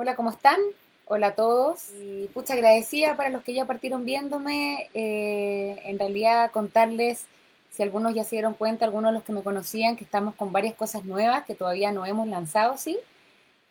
Hola, 0.00 0.14
¿cómo 0.14 0.30
están? 0.30 0.60
Hola 1.06 1.26
a 1.26 1.34
todos. 1.34 1.90
Y 2.00 2.28
pucha 2.28 2.54
agradecida 2.54 3.16
para 3.16 3.30
los 3.30 3.42
que 3.42 3.52
ya 3.52 3.64
partieron 3.64 4.04
viéndome. 4.04 4.88
Eh, 4.94 5.76
en 5.86 5.98
realidad 5.98 6.52
contarles, 6.52 7.24
si 7.72 7.82
algunos 7.82 8.14
ya 8.14 8.22
se 8.22 8.36
dieron 8.36 8.54
cuenta, 8.54 8.84
algunos 8.84 9.10
de 9.10 9.14
los 9.14 9.24
que 9.24 9.32
me 9.32 9.42
conocían, 9.42 9.96
que 9.96 10.04
estamos 10.04 10.36
con 10.36 10.52
varias 10.52 10.74
cosas 10.74 11.04
nuevas 11.04 11.44
que 11.46 11.56
todavía 11.56 11.90
no 11.90 12.06
hemos 12.06 12.28
lanzado, 12.28 12.78
sí, 12.78 12.96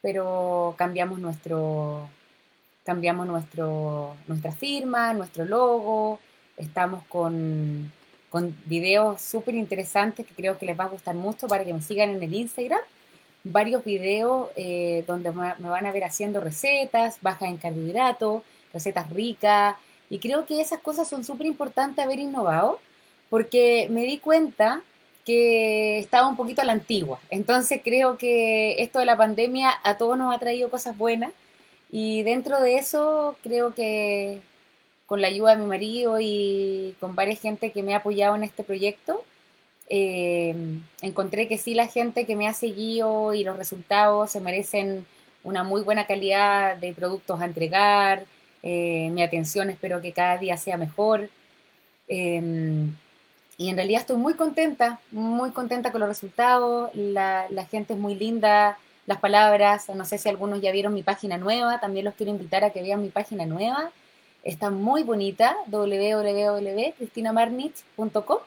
pero 0.02 0.76
cambiamos 0.78 1.20
nuestro, 1.20 2.10
cambiamos 2.84 3.26
nuestro, 3.26 4.18
nuestra 4.28 4.52
firma, 4.52 5.14
nuestro 5.14 5.46
logo, 5.46 6.20
estamos 6.58 7.06
con, 7.06 7.90
con 8.30 8.54
videos 8.66 9.22
súper 9.22 9.56
interesantes 9.56 10.28
que 10.28 10.36
creo 10.36 10.58
que 10.58 10.66
les 10.66 10.78
va 10.78 10.84
a 10.84 10.90
gustar 10.90 11.16
mucho 11.16 11.48
para 11.48 11.64
que 11.64 11.74
me 11.74 11.82
sigan 11.82 12.10
en 12.10 12.22
el 12.22 12.34
Instagram 12.34 12.82
varios 13.44 13.84
videos 13.84 14.50
eh, 14.56 15.04
donde 15.08 15.32
me 15.32 15.70
van 15.70 15.86
a 15.86 15.92
ver 15.92 16.04
haciendo 16.04 16.42
recetas, 16.42 17.18
bajas 17.22 17.50
en 17.50 17.58
carbohidratos, 17.58 18.44
recetas 18.74 19.10
ricas, 19.10 19.76
y 20.10 20.20
creo 20.20 20.46
que 20.46 20.62
esas 20.62 20.80
cosas 20.80 21.08
son 21.08 21.24
súper 21.24 21.48
importantes 21.48 22.04
haber 22.04 22.20
innovado, 22.20 22.80
porque 23.30 23.88
me 23.90 24.04
di 24.04 24.20
cuenta 24.20 24.82
que 25.26 26.00
estaba 26.00 26.28
un 26.28 26.38
poquito 26.38 26.62
a 26.62 26.66
la 26.66 26.74
antigua. 26.74 27.20
Entonces 27.30 27.82
creo 27.84 28.18
que 28.18 28.82
esto 28.82 29.00
de 29.00 29.06
la 29.06 29.18
pandemia 29.18 29.74
a 29.84 29.98
todos 29.98 30.18
nos 30.18 30.34
ha 30.34 30.40
traído 30.40 30.70
cosas 30.70 30.98
buenas, 30.98 31.32
y 31.92 32.24
dentro 32.24 32.62
de 32.62 32.78
eso 32.78 33.38
creo 33.44 33.74
que 33.74 34.42
con 35.06 35.22
la 35.22 35.28
ayuda 35.28 35.56
de 35.56 35.62
mi 35.62 35.68
marido 35.68 36.18
y 36.20 36.96
con 37.00 37.16
varias 37.16 37.40
gente 37.40 37.72
que 37.72 37.82
me 37.82 37.94
ha 37.94 37.98
apoyado 37.98 38.36
en 38.36 38.44
este 38.44 38.64
proyecto, 38.64 39.24
eh, 39.90 40.56
encontré 41.02 41.48
que 41.48 41.58
sí 41.58 41.74
la 41.74 41.88
gente 41.88 42.26
que 42.26 42.36
me 42.36 42.48
ha 42.48 42.54
seguido 42.54 43.34
y 43.34 43.44
los 43.44 43.58
resultados 43.58 44.32
se 44.32 44.42
merecen 44.42 45.06
una 45.44 45.64
muy 45.64 45.82
buena 45.82 46.06
calidad 46.06 46.78
de 46.78 46.94
productos 46.94 47.42
a 47.42 47.46
entregar, 47.46 48.26
eh, 48.64 49.10
mi 49.12 49.24
atención 49.24 49.70
espero 49.70 50.02
que 50.02 50.12
cada 50.12 50.38
día 50.38 50.58
sea 50.58 50.78
mejor. 50.78 51.30
Em, 52.08 52.96
y 53.58 53.70
en 53.70 53.76
realidad 53.76 54.02
estoy 54.02 54.18
muy 54.18 54.34
contenta, 54.36 55.00
muy 55.12 55.52
contenta 55.52 55.92
con 55.92 56.00
los 56.02 56.10
resultados, 56.10 56.92
la, 56.94 57.48
gente 57.70 57.94
es 57.94 58.00
muy 58.00 58.16
linda, 58.16 58.78
las 59.06 59.20
palabras, 59.20 59.90
no 59.90 60.06
sé 60.06 60.18
si 60.18 60.30
algunos 60.30 60.62
ya 60.62 60.72
vieron 60.72 60.94
mi 60.94 61.04
página 61.04 61.38
nueva, 61.38 61.80
también 61.80 62.06
los 62.06 62.14
quiero 62.16 62.32
invitar 62.32 62.64
a 62.64 62.70
que 62.72 62.82
vean 62.82 63.02
mi 63.02 63.10
página 63.10 63.46
nueva, 63.46 63.92
está 64.44 64.70
muy 64.70 65.04
bonita, 65.04 65.56
www.cristinamarnich.com 65.68 68.40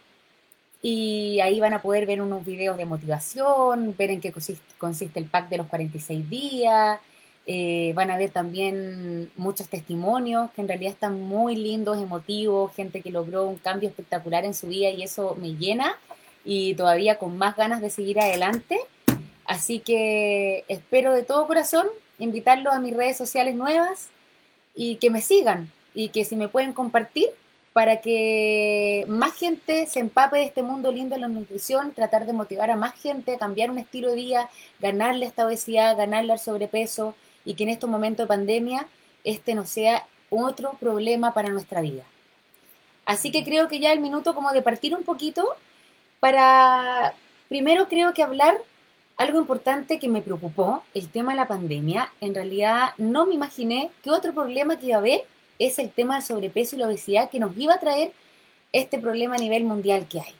y 0.82 1.40
ahí 1.40 1.60
van 1.60 1.74
a 1.74 1.82
poder 1.82 2.06
ver 2.06 2.22
unos 2.22 2.44
videos 2.44 2.76
de 2.76 2.86
motivación, 2.86 3.94
ver 3.98 4.10
en 4.10 4.20
qué 4.20 4.32
consiste, 4.78 5.18
el 5.20 5.26
pack 5.26 5.48
de 5.50 5.58
los 5.58 5.66
46 5.66 6.28
días, 6.30 6.98
eh, 7.46 7.92
van 7.94 8.10
a 8.10 8.16
ver 8.16 8.30
también 8.30 9.30
muchos 9.36 9.68
testimonios 9.68 10.50
que 10.52 10.60
en 10.60 10.68
realidad 10.68 10.92
están 10.92 11.20
muy 11.20 11.56
lindos, 11.56 11.98
emotivos, 11.98 12.74
gente 12.74 13.02
que 13.02 13.10
logró 13.10 13.44
un 13.44 13.56
cambio 13.56 13.88
espectacular 13.88 14.44
en 14.44 14.54
su 14.54 14.68
vida 14.68 14.90
y 14.90 15.02
eso 15.02 15.36
me 15.40 15.54
llena 15.54 15.98
y 16.44 16.74
todavía 16.74 17.18
con 17.18 17.36
más 17.36 17.56
ganas 17.56 17.80
de 17.80 17.90
seguir 17.90 18.20
adelante. 18.20 18.78
Así 19.44 19.80
que 19.80 20.64
espero 20.68 21.12
de 21.12 21.24
todo 21.24 21.46
corazón 21.46 21.88
invitarlos 22.18 22.72
a 22.72 22.80
mis 22.80 22.94
redes 22.94 23.16
sociales 23.16 23.54
nuevas 23.54 24.08
y 24.74 24.96
que 24.96 25.10
me 25.10 25.20
sigan 25.20 25.70
y 25.94 26.10
que 26.10 26.24
si 26.24 26.36
me 26.36 26.48
pueden 26.48 26.72
compartir, 26.72 27.28
para 27.72 28.00
que 28.00 29.04
más 29.08 29.34
gente 29.34 29.86
se 29.86 30.00
empape 30.00 30.38
de 30.38 30.44
este 30.44 30.62
mundo 30.62 30.90
lindo 30.90 31.14
de 31.14 31.20
la 31.20 31.28
nutrición, 31.28 31.92
tratar 31.92 32.26
de 32.26 32.32
motivar 32.32 32.70
a 32.70 32.76
más 32.76 32.94
gente 32.94 33.34
a 33.34 33.38
cambiar 33.38 33.70
un 33.70 33.78
estilo 33.78 34.10
de 34.10 34.16
vida, 34.16 34.50
ganarle 34.80 35.26
esta 35.26 35.46
obesidad, 35.46 35.96
ganarle 35.96 36.32
al 36.32 36.40
sobrepeso 36.40 37.14
y 37.44 37.54
que 37.54 37.62
en 37.62 37.70
estos 37.70 37.88
momentos 37.88 38.24
de 38.24 38.28
pandemia 38.28 38.86
este 39.24 39.54
no 39.54 39.66
sea 39.66 40.06
otro 40.30 40.72
problema 40.80 41.32
para 41.32 41.50
nuestra 41.50 41.80
vida. 41.80 42.02
Así 43.04 43.30
que 43.30 43.44
creo 43.44 43.68
que 43.68 43.80
ya 43.80 43.92
el 43.92 44.00
minuto 44.00 44.34
como 44.34 44.52
de 44.52 44.62
partir 44.62 44.94
un 44.94 45.04
poquito 45.04 45.44
para, 46.18 47.14
primero 47.48 47.88
creo 47.88 48.12
que 48.14 48.22
hablar 48.22 48.56
algo 49.16 49.38
importante 49.38 49.98
que 49.98 50.08
me 50.08 50.22
preocupó, 50.22 50.82
el 50.94 51.08
tema 51.10 51.32
de 51.32 51.36
la 51.36 51.48
pandemia. 51.48 52.10
En 52.20 52.34
realidad 52.34 52.94
no 52.96 53.26
me 53.26 53.34
imaginé 53.34 53.90
que 54.02 54.10
otro 54.10 54.32
problema 54.32 54.78
que 54.78 54.86
iba 54.86 54.96
a 54.96 55.00
haber 55.00 55.24
es 55.60 55.78
el 55.78 55.90
tema 55.90 56.14
del 56.14 56.24
sobrepeso 56.24 56.74
y 56.74 56.80
la 56.80 56.88
obesidad 56.88 57.30
que 57.30 57.38
nos 57.38 57.56
iba 57.56 57.74
a 57.74 57.80
traer 57.80 58.12
este 58.72 58.98
problema 58.98 59.36
a 59.36 59.38
nivel 59.38 59.64
mundial 59.64 60.08
que 60.08 60.20
hay. 60.20 60.34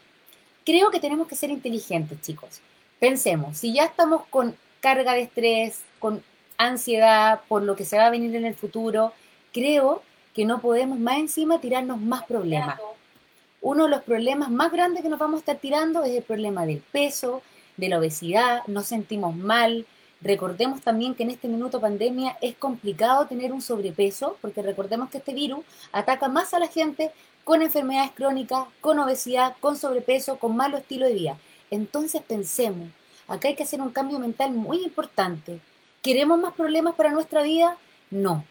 Creo 0.64 0.90
que 0.90 0.98
tenemos 0.98 1.28
que 1.28 1.36
ser 1.36 1.50
inteligentes, 1.50 2.20
chicos. 2.22 2.60
Pensemos, 2.98 3.58
si 3.58 3.72
ya 3.72 3.84
estamos 3.84 4.22
con 4.30 4.56
carga 4.80 5.12
de 5.12 5.22
estrés, 5.22 5.82
con 5.98 6.22
ansiedad 6.56 7.40
por 7.48 7.62
lo 7.62 7.76
que 7.76 7.84
se 7.84 7.98
va 7.98 8.06
a 8.06 8.10
venir 8.10 8.34
en 8.34 8.46
el 8.46 8.54
futuro, 8.54 9.12
creo 9.52 10.02
que 10.34 10.44
no 10.44 10.60
podemos 10.60 10.98
más 10.98 11.18
encima 11.18 11.60
tirarnos 11.60 12.00
más 12.00 12.24
problemas. 12.24 12.78
Uno 13.60 13.84
de 13.84 13.90
los 13.90 14.02
problemas 14.02 14.50
más 14.50 14.72
grandes 14.72 15.02
que 15.02 15.10
nos 15.10 15.18
vamos 15.18 15.38
a 15.38 15.40
estar 15.40 15.56
tirando 15.58 16.02
es 16.02 16.16
el 16.16 16.22
problema 16.22 16.64
del 16.64 16.78
peso, 16.78 17.42
de 17.76 17.88
la 17.88 17.98
obesidad, 17.98 18.66
nos 18.66 18.86
sentimos 18.86 19.36
mal, 19.36 19.86
Recordemos 20.22 20.82
también 20.82 21.14
que 21.14 21.22
en 21.22 21.30
este 21.30 21.48
minuto 21.48 21.80
pandemia 21.80 22.36
es 22.42 22.54
complicado 22.54 23.26
tener 23.26 23.52
un 23.52 23.62
sobrepeso, 23.62 24.36
porque 24.42 24.60
recordemos 24.60 25.08
que 25.08 25.18
este 25.18 25.32
virus 25.32 25.60
ataca 25.92 26.28
más 26.28 26.52
a 26.52 26.58
la 26.58 26.68
gente 26.68 27.10
con 27.44 27.62
enfermedades 27.62 28.10
crónicas, 28.12 28.66
con 28.82 28.98
obesidad, 28.98 29.56
con 29.60 29.76
sobrepeso, 29.76 30.38
con 30.38 30.56
malo 30.56 30.76
estilo 30.76 31.06
de 31.06 31.14
vida. 31.14 31.38
Entonces 31.70 32.20
pensemos, 32.20 32.90
acá 33.28 33.48
hay 33.48 33.54
que 33.54 33.62
hacer 33.62 33.80
un 33.80 33.90
cambio 33.90 34.18
mental 34.18 34.52
muy 34.52 34.84
importante. 34.84 35.60
¿Queremos 36.02 36.38
más 36.38 36.52
problemas 36.52 36.94
para 36.94 37.12
nuestra 37.12 37.42
vida? 37.42 37.78
No. 38.10 38.44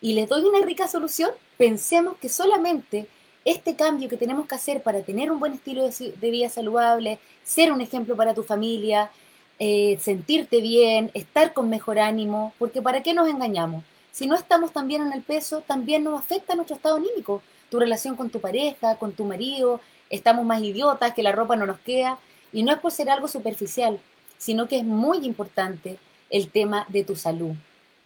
Y 0.00 0.12
les 0.12 0.28
doy 0.28 0.44
una 0.44 0.64
rica 0.64 0.86
solución. 0.86 1.30
Pensemos 1.56 2.16
que 2.18 2.28
solamente 2.28 3.08
este 3.44 3.74
cambio 3.74 4.08
que 4.08 4.16
tenemos 4.16 4.46
que 4.46 4.54
hacer 4.54 4.82
para 4.82 5.02
tener 5.02 5.30
un 5.30 5.40
buen 5.40 5.54
estilo 5.54 5.88
de 5.88 6.30
vida 6.30 6.48
saludable, 6.48 7.18
ser 7.42 7.72
un 7.72 7.80
ejemplo 7.80 8.16
para 8.16 8.34
tu 8.34 8.42
familia, 8.42 9.10
eh, 9.58 9.98
sentirte 10.00 10.60
bien, 10.60 11.10
estar 11.14 11.52
con 11.52 11.68
mejor 11.68 11.98
ánimo, 11.98 12.52
porque 12.58 12.82
¿para 12.82 13.02
qué 13.02 13.14
nos 13.14 13.28
engañamos? 13.28 13.84
Si 14.12 14.26
no 14.26 14.34
estamos 14.34 14.72
tan 14.72 14.88
bien 14.88 15.02
en 15.02 15.12
el 15.12 15.22
peso, 15.22 15.62
también 15.66 16.04
nos 16.04 16.18
afecta 16.18 16.54
nuestro 16.54 16.76
estado 16.76 16.96
anímico, 16.96 17.42
tu 17.70 17.78
relación 17.78 18.16
con 18.16 18.30
tu 18.30 18.40
pareja, 18.40 18.96
con 18.96 19.12
tu 19.12 19.24
marido, 19.24 19.80
estamos 20.10 20.44
más 20.44 20.62
idiotas, 20.62 21.14
que 21.14 21.22
la 21.22 21.32
ropa 21.32 21.56
no 21.56 21.66
nos 21.66 21.78
queda, 21.80 22.18
y 22.52 22.62
no 22.62 22.72
es 22.72 22.78
por 22.78 22.92
ser 22.92 23.10
algo 23.10 23.28
superficial, 23.28 24.00
sino 24.38 24.68
que 24.68 24.78
es 24.78 24.84
muy 24.84 25.18
importante 25.26 25.98
el 26.30 26.50
tema 26.50 26.86
de 26.88 27.04
tu 27.04 27.16
salud. 27.16 27.54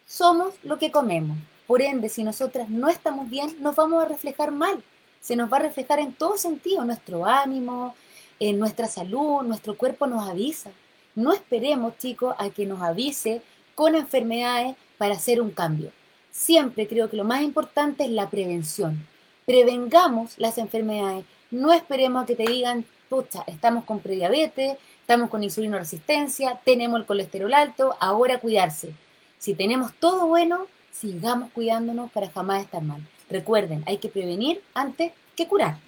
Somos 0.07 0.55
lo 0.63 0.79
que 0.79 0.91
comemos, 0.91 1.37
por 1.67 1.83
ende, 1.83 2.09
si 2.09 2.25
nosotras 2.25 2.69
no 2.69 2.89
estamos 2.89 3.31
bien, 3.31 3.57
nos 3.61 3.77
vamos 3.77 4.03
a 4.03 4.09
reflejar 4.09 4.51
mal, 4.51 4.83
se 5.21 5.37
nos 5.37 5.53
va 5.53 5.59
a 5.59 5.61
reflejar 5.61 6.01
en 6.01 6.13
todo 6.13 6.37
sentido, 6.37 6.85
nuestro 6.85 7.27
ánimo, 7.27 7.95
en 8.41 8.59
nuestra 8.59 8.89
salud, 8.89 9.43
nuestro 9.43 9.77
cuerpo 9.77 10.07
nos 10.07 10.29
avisa. 10.29 10.71
No 11.15 11.33
esperemos, 11.33 11.99
chicos, 11.99 12.35
a 12.39 12.51
que 12.51 12.67
nos 12.67 12.81
avise 12.83 13.43
con 13.75 13.95
enfermedades 13.95 14.77
para 14.99 15.15
hacer 15.15 15.41
un 15.41 15.51
cambio. 15.51 15.93
Siempre 16.31 16.87
creo 16.87 17.11
que 17.11 17.17
lo 17.17 17.25
más 17.25 17.43
importante 17.43 18.05
es 18.05 18.11
la 18.11 18.31
prevención. 18.31 19.07
Prevengamos 19.47 20.39
las 20.39 20.59
enfermedades. 20.59 21.25
No 21.51 21.73
esperemos 21.73 22.23
a 22.23 22.27
que 22.27 22.37
te 22.37 22.45
digan, 22.45 22.85
pucha, 23.09 23.43
estamos 23.47 23.85
con 23.85 24.01
prediabetes, 24.01 24.77
estamos 25.01 25.29
con 25.29 25.43
insulino 25.43 25.79
resistencia, 25.79 26.61
tenemos 26.65 27.01
el 27.01 27.07
colesterol 27.07 27.53
alto, 27.53 27.97
ahora 27.99 28.39
cuidarse. 28.39 28.95
Si 29.39 29.55
tenemos 29.55 29.93
todo 29.95 30.27
bueno, 30.27 30.67
sigamos 30.93 31.51
cuidándonos 31.53 32.13
para 32.13 32.31
jamás 32.31 32.63
estar 32.63 32.83
mal. 32.83 33.01
Recuerden, 33.29 33.83
hay 33.87 33.99
que 33.99 34.09
prevenir 34.09 34.63
antes 34.75 35.13
que 35.35 35.49
curar. 35.49 35.79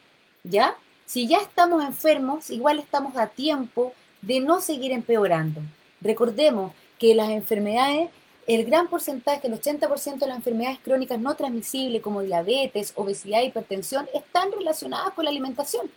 ¿Ya? 0.42 0.76
Si 1.06 1.28
ya 1.28 1.38
estamos 1.38 1.84
enfermos, 1.84 2.50
igual 2.50 2.78
estamos 2.78 3.16
a 3.16 3.28
tiempo 3.28 3.92
de 4.22 4.40
no 4.40 4.60
seguir 4.60 4.92
empeorando. 4.92 5.60
Recordemos 6.00 6.72
que 6.98 7.14
las 7.14 7.30
enfermedades, 7.30 8.10
el 8.46 8.64
gran 8.64 8.88
porcentaje, 8.88 9.48
el 9.48 9.60
80% 9.60 10.18
de 10.18 10.26
las 10.26 10.36
enfermedades 10.36 10.78
crónicas 10.78 11.18
no 11.18 11.34
transmisibles 11.34 12.00
como 12.00 12.22
diabetes, 12.22 12.92
obesidad, 12.96 13.42
hipertensión, 13.42 14.08
están 14.14 14.50
relacionadas 14.52 15.12
con 15.12 15.24
la 15.24 15.30
alimentación. 15.30 15.90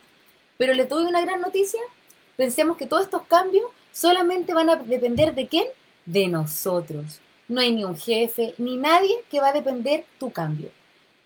Pero 0.57 0.73
les 0.73 0.89
doy 0.89 1.05
una 1.05 1.21
gran 1.21 1.41
noticia. 1.41 1.79
Pensemos 2.35 2.77
que 2.77 2.87
todos 2.87 3.03
estos 3.03 3.23
cambios 3.23 3.65
solamente 3.91 4.53
van 4.53 4.69
a 4.69 4.75
depender 4.75 5.33
de 5.33 5.47
quién? 5.47 5.67
De 6.05 6.27
nosotros. 6.27 7.19
No 7.47 7.61
hay 7.61 7.71
ni 7.71 7.83
un 7.83 7.95
jefe, 7.95 8.55
ni 8.57 8.75
nadie 8.75 9.15
que 9.29 9.39
va 9.39 9.49
a 9.49 9.53
depender 9.53 10.05
tu 10.19 10.31
cambio. 10.31 10.69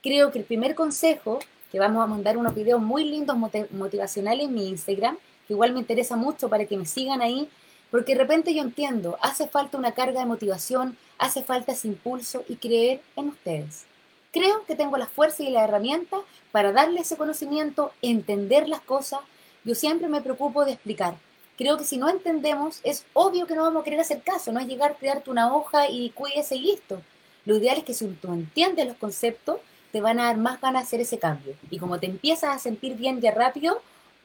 Creo 0.03 0.31
que 0.31 0.39
el 0.39 0.45
primer 0.45 0.75
consejo, 0.75 1.39
que 1.71 1.79
vamos 1.79 2.03
a 2.03 2.07
mandar 2.07 2.37
unos 2.37 2.53
videos 2.53 2.81
muy 2.81 3.05
lindos 3.05 3.37
motivacionales 3.71 4.45
en 4.45 4.53
mi 4.53 4.67
Instagram, 4.67 5.17
igual 5.49 5.73
me 5.73 5.79
interesa 5.79 6.15
mucho 6.15 6.49
para 6.49 6.65
que 6.65 6.77
me 6.77 6.85
sigan 6.85 7.21
ahí, 7.21 7.49
porque 7.91 8.13
de 8.13 8.19
repente 8.19 8.53
yo 8.53 8.61
entiendo, 8.61 9.17
hace 9.21 9.47
falta 9.47 9.77
una 9.77 9.93
carga 9.93 10.19
de 10.19 10.25
motivación, 10.25 10.97
hace 11.17 11.43
falta 11.43 11.71
ese 11.71 11.87
impulso 11.87 12.43
y 12.47 12.55
creer 12.55 13.01
en 13.15 13.29
ustedes. 13.29 13.85
Creo 14.31 14.63
que 14.65 14.75
tengo 14.75 14.95
la 14.97 15.07
fuerza 15.07 15.43
y 15.43 15.49
la 15.49 15.63
herramienta 15.63 16.17
para 16.51 16.71
darle 16.71 17.01
ese 17.01 17.17
conocimiento, 17.17 17.91
entender 18.01 18.69
las 18.69 18.81
cosas. 18.81 19.19
Yo 19.63 19.73
siempre 19.73 20.07
me 20.07 20.21
preocupo 20.21 20.65
de 20.65 20.73
explicar. 20.73 21.15
Creo 21.57 21.77
que 21.77 21.83
si 21.83 21.97
no 21.97 22.09
entendemos, 22.09 22.79
es 22.83 23.05
obvio 23.13 23.47
que 23.47 23.55
no 23.55 23.63
vamos 23.63 23.81
a 23.81 23.83
querer 23.83 23.99
hacer 23.99 24.21
caso, 24.21 24.51
no 24.51 24.59
es 24.59 24.67
llegar, 24.67 24.95
darte 25.01 25.29
una 25.29 25.53
hoja 25.53 25.89
y 25.89 26.11
cuídese 26.11 26.55
y 26.55 26.61
listo. 26.61 27.01
Lo 27.45 27.57
ideal 27.57 27.79
es 27.79 27.83
que 27.83 27.93
si 27.93 28.07
tú 28.07 28.31
entiendes 28.31 28.87
los 28.87 28.97
conceptos, 28.97 29.57
te 29.91 29.99
van 29.99 30.19
a 30.19 30.25
dar 30.25 30.37
más 30.37 30.61
ganas 30.61 30.83
de 30.83 30.87
hacer 30.87 31.01
ese 31.01 31.17
cambio. 31.17 31.55
Y 31.69 31.79
como 31.79 31.99
te 31.99 32.05
empiezas 32.05 32.55
a 32.55 32.59
sentir 32.59 32.95
bien 32.95 33.19
ya 33.19 33.31
rápido, 33.31 33.81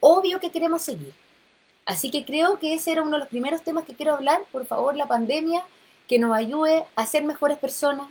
obvio 0.07 0.39
que 0.39 0.51
queremos 0.51 0.83
seguir. 0.83 1.15
Así 1.87 2.11
que 2.11 2.27
creo 2.27 2.59
que 2.59 2.75
ese 2.75 2.93
era 2.93 3.01
uno 3.01 3.13
de 3.13 3.21
los 3.21 3.29
primeros 3.29 3.63
temas 3.63 3.85
que 3.85 3.95
quiero 3.95 4.13
hablar. 4.13 4.43
Por 4.53 4.67
favor, 4.67 4.95
la 4.97 5.09
pandemia, 5.09 5.65
que 6.07 6.19
nos 6.19 6.37
ayude 6.37 6.85
a 6.95 7.07
ser 7.07 7.25
mejores 7.25 7.57
personas, 7.57 8.09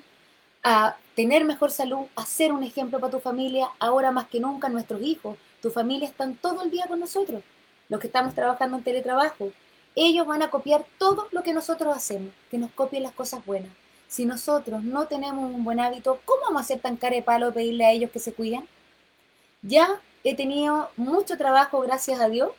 a 0.64 0.98
tener 1.16 1.46
mejor 1.46 1.70
salud, 1.70 2.08
a 2.16 2.26
ser 2.26 2.52
un 2.52 2.64
ejemplo 2.64 3.00
para 3.00 3.12
tu 3.12 3.20
familia. 3.20 3.70
Ahora 3.78 4.12
más 4.12 4.28
que 4.28 4.40
nunca, 4.40 4.70
nuestros 4.70 5.04
hijos, 5.04 5.38
tu 5.62 5.70
familia 5.70 6.08
están 6.08 6.36
todo 6.36 6.64
el 6.64 6.72
día 6.72 6.88
con 6.88 7.00
nosotros. 7.00 7.44
Los 7.90 8.00
que 8.00 8.08
estamos 8.08 8.34
trabajando 8.34 8.78
en 8.78 8.84
teletrabajo, 8.84 9.52
ellos 9.96 10.26
van 10.26 10.42
a 10.42 10.50
copiar 10.50 10.84
todo 10.98 11.28
lo 11.32 11.44
que 11.44 11.54
nosotros 11.54 11.96
hacemos, 11.96 12.34
que 12.50 12.58
nos 12.58 12.72
copien 12.72 13.04
las 13.04 13.12
cosas 13.12 13.46
buenas. 13.46 13.70
Si 14.08 14.26
nosotros 14.26 14.84
no 14.84 15.06
tenemos 15.06 15.46
un 15.54 15.64
buen 15.64 15.80
hábito, 15.80 16.20
¿cómo 16.26 16.42
vamos 16.46 16.62
a 16.62 16.66
hacer 16.66 16.80
tan 16.80 16.98
cara 16.98 17.16
de 17.16 17.22
palo 17.22 17.54
pedirle 17.54 17.86
a 17.86 17.92
ellos 17.92 18.10
que 18.10 18.20
se 18.20 18.34
cuiden? 18.34 18.68
Ya 19.62 20.02
he 20.24 20.36
tenido 20.36 20.90
mucho 20.96 21.38
trabajo, 21.38 21.82
gracias 21.82 22.20
a 22.20 22.30
Dios, 22.30 22.52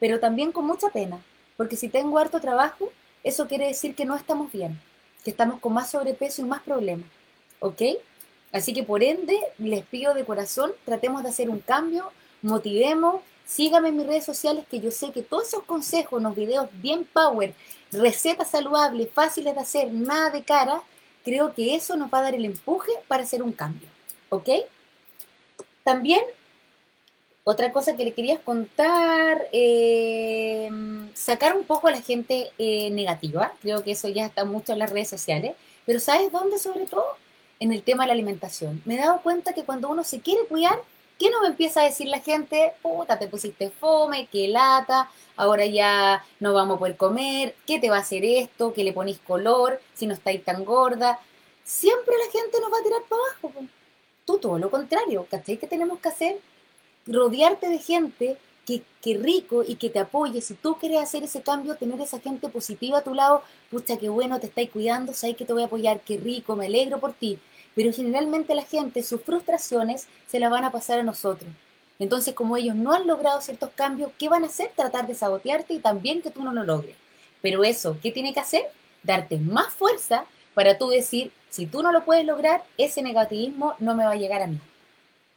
pero 0.00 0.18
también 0.20 0.52
con 0.52 0.66
mucha 0.66 0.90
pena, 0.90 1.22
porque 1.56 1.76
si 1.76 1.88
tengo 1.88 2.18
harto 2.18 2.40
trabajo, 2.40 2.90
eso 3.22 3.46
quiere 3.46 3.66
decir 3.66 3.94
que 3.94 4.04
no 4.04 4.16
estamos 4.16 4.50
bien, 4.50 4.80
que 5.24 5.30
estamos 5.30 5.60
con 5.60 5.72
más 5.72 5.90
sobrepeso 5.90 6.42
y 6.42 6.44
más 6.44 6.62
problemas, 6.62 7.06
¿ok? 7.60 7.82
Así 8.52 8.74
que 8.74 8.82
por 8.82 9.02
ende, 9.02 9.38
les 9.58 9.84
pido 9.86 10.12
de 10.14 10.24
corazón, 10.24 10.72
tratemos 10.84 11.22
de 11.22 11.28
hacer 11.28 11.48
un 11.48 11.60
cambio, 11.60 12.10
motivemos, 12.42 13.22
síganme 13.46 13.90
en 13.90 13.96
mis 13.96 14.06
redes 14.06 14.24
sociales, 14.24 14.66
que 14.68 14.80
yo 14.80 14.90
sé 14.90 15.12
que 15.12 15.22
todos 15.22 15.48
esos 15.48 15.62
consejos, 15.64 16.20
los 16.20 16.34
videos 16.34 16.68
bien 16.72 17.04
power, 17.04 17.54
recetas 17.92 18.50
saludables, 18.50 19.08
fáciles 19.12 19.54
de 19.54 19.60
hacer, 19.60 19.92
nada 19.92 20.30
de 20.30 20.42
cara, 20.42 20.82
creo 21.24 21.54
que 21.54 21.74
eso 21.76 21.96
nos 21.96 22.12
va 22.12 22.18
a 22.18 22.22
dar 22.22 22.34
el 22.34 22.44
empuje 22.44 22.92
para 23.06 23.22
hacer 23.22 23.42
un 23.42 23.52
cambio, 23.52 23.88
¿ok? 24.28 24.48
También 25.84 26.22
otra 27.44 27.72
cosa 27.72 27.96
que 27.96 28.04
le 28.04 28.12
quería 28.12 28.38
contar, 28.38 29.48
eh, 29.52 30.70
sacar 31.14 31.56
un 31.56 31.64
poco 31.64 31.88
a 31.88 31.90
la 31.90 32.00
gente 32.00 32.50
eh, 32.58 32.90
negativa, 32.90 33.52
creo 33.60 33.82
que 33.82 33.92
eso 33.92 34.08
ya 34.08 34.26
está 34.26 34.44
mucho 34.44 34.72
en 34.72 34.78
las 34.78 34.90
redes 34.90 35.08
sociales, 35.08 35.54
pero 35.84 35.98
¿sabes 35.98 36.30
dónde 36.30 36.58
sobre 36.58 36.86
todo? 36.86 37.04
En 37.58 37.72
el 37.72 37.82
tema 37.82 38.04
de 38.04 38.08
la 38.08 38.12
alimentación. 38.14 38.82
Me 38.84 38.94
he 38.94 38.98
dado 38.98 39.20
cuenta 39.22 39.52
que 39.52 39.64
cuando 39.64 39.88
uno 39.88 40.04
se 40.04 40.20
quiere 40.20 40.46
cuidar, 40.46 40.80
¿qué 41.18 41.30
nos 41.30 41.44
empieza 41.46 41.80
a 41.80 41.84
decir 41.84 42.08
la 42.08 42.20
gente? 42.20 42.72
Puta, 42.82 43.18
te 43.18 43.28
pusiste 43.28 43.70
fome, 43.70 44.28
qué 44.30 44.48
lata, 44.48 45.10
ahora 45.36 45.66
ya 45.66 46.24
no 46.40 46.54
vamos 46.54 46.76
a 46.76 46.78
poder 46.78 46.96
comer, 46.96 47.56
¿qué 47.66 47.78
te 47.80 47.90
va 47.90 47.96
a 47.96 48.00
hacer 48.00 48.24
esto? 48.24 48.72
¿Qué 48.72 48.84
le 48.84 48.92
ponéis 48.92 49.18
color? 49.18 49.80
Si 49.94 50.06
no 50.06 50.14
estáis 50.14 50.44
tan 50.44 50.64
gorda. 50.64 51.18
Siempre 51.64 52.14
la 52.18 52.30
gente 52.32 52.60
nos 52.60 52.72
va 52.72 52.78
a 52.78 52.82
tirar 52.82 53.02
para 53.08 53.22
abajo. 53.22 53.66
Tú 54.24 54.38
todo 54.38 54.58
lo 54.58 54.70
contrario, 54.70 55.26
¿cachai? 55.30 55.56
¿Qué 55.56 55.66
tenemos 55.66 55.98
que 55.98 56.08
hacer? 56.08 56.36
Rodearte 57.06 57.68
de 57.68 57.78
gente 57.78 58.36
que, 58.66 58.82
que, 59.00 59.16
rico 59.16 59.64
y 59.66 59.76
que 59.76 59.90
te 59.90 59.98
apoye. 59.98 60.40
Si 60.40 60.54
tú 60.54 60.76
quieres 60.76 61.00
hacer 61.00 61.24
ese 61.24 61.42
cambio, 61.42 61.76
tener 61.76 62.00
esa 62.00 62.20
gente 62.20 62.48
positiva 62.48 62.98
a 62.98 63.04
tu 63.04 63.14
lado, 63.14 63.42
pucha, 63.70 63.96
qué 63.96 64.08
bueno, 64.08 64.38
te 64.40 64.46
estáis 64.46 64.70
cuidando, 64.70 65.12
sabes 65.12 65.36
que 65.36 65.44
te 65.44 65.52
voy 65.52 65.62
a 65.62 65.66
apoyar, 65.66 66.00
qué 66.00 66.16
rico, 66.16 66.56
me 66.56 66.66
alegro 66.66 67.00
por 67.00 67.12
ti. 67.12 67.38
Pero 67.74 67.92
generalmente 67.92 68.54
la 68.54 68.64
gente, 68.64 69.02
sus 69.02 69.22
frustraciones 69.22 70.06
se 70.26 70.38
las 70.38 70.50
van 70.50 70.64
a 70.64 70.72
pasar 70.72 71.00
a 71.00 71.02
nosotros. 71.02 71.50
Entonces, 71.98 72.34
como 72.34 72.56
ellos 72.56 72.74
no 72.74 72.92
han 72.92 73.06
logrado 73.06 73.40
ciertos 73.40 73.70
cambios, 73.74 74.10
¿qué 74.18 74.28
van 74.28 74.44
a 74.44 74.48
hacer? 74.48 74.70
Tratar 74.74 75.06
de 75.06 75.14
sabotearte 75.14 75.74
y 75.74 75.78
también 75.78 76.22
que 76.22 76.30
tú 76.30 76.42
no 76.42 76.52
lo 76.52 76.64
logres. 76.64 76.96
Pero 77.40 77.64
eso, 77.64 77.96
¿qué 78.02 78.12
tiene 78.12 78.32
que 78.32 78.40
hacer? 78.40 78.64
Darte 79.02 79.38
más 79.38 79.72
fuerza 79.72 80.24
para 80.54 80.78
tú 80.78 80.88
decir, 80.88 81.32
si 81.48 81.66
tú 81.66 81.82
no 81.82 81.92
lo 81.92 82.04
puedes 82.04 82.24
lograr, 82.24 82.62
ese 82.76 83.02
negativismo 83.02 83.74
no 83.78 83.94
me 83.94 84.04
va 84.04 84.12
a 84.12 84.16
llegar 84.16 84.42
a 84.42 84.46
mí 84.46 84.60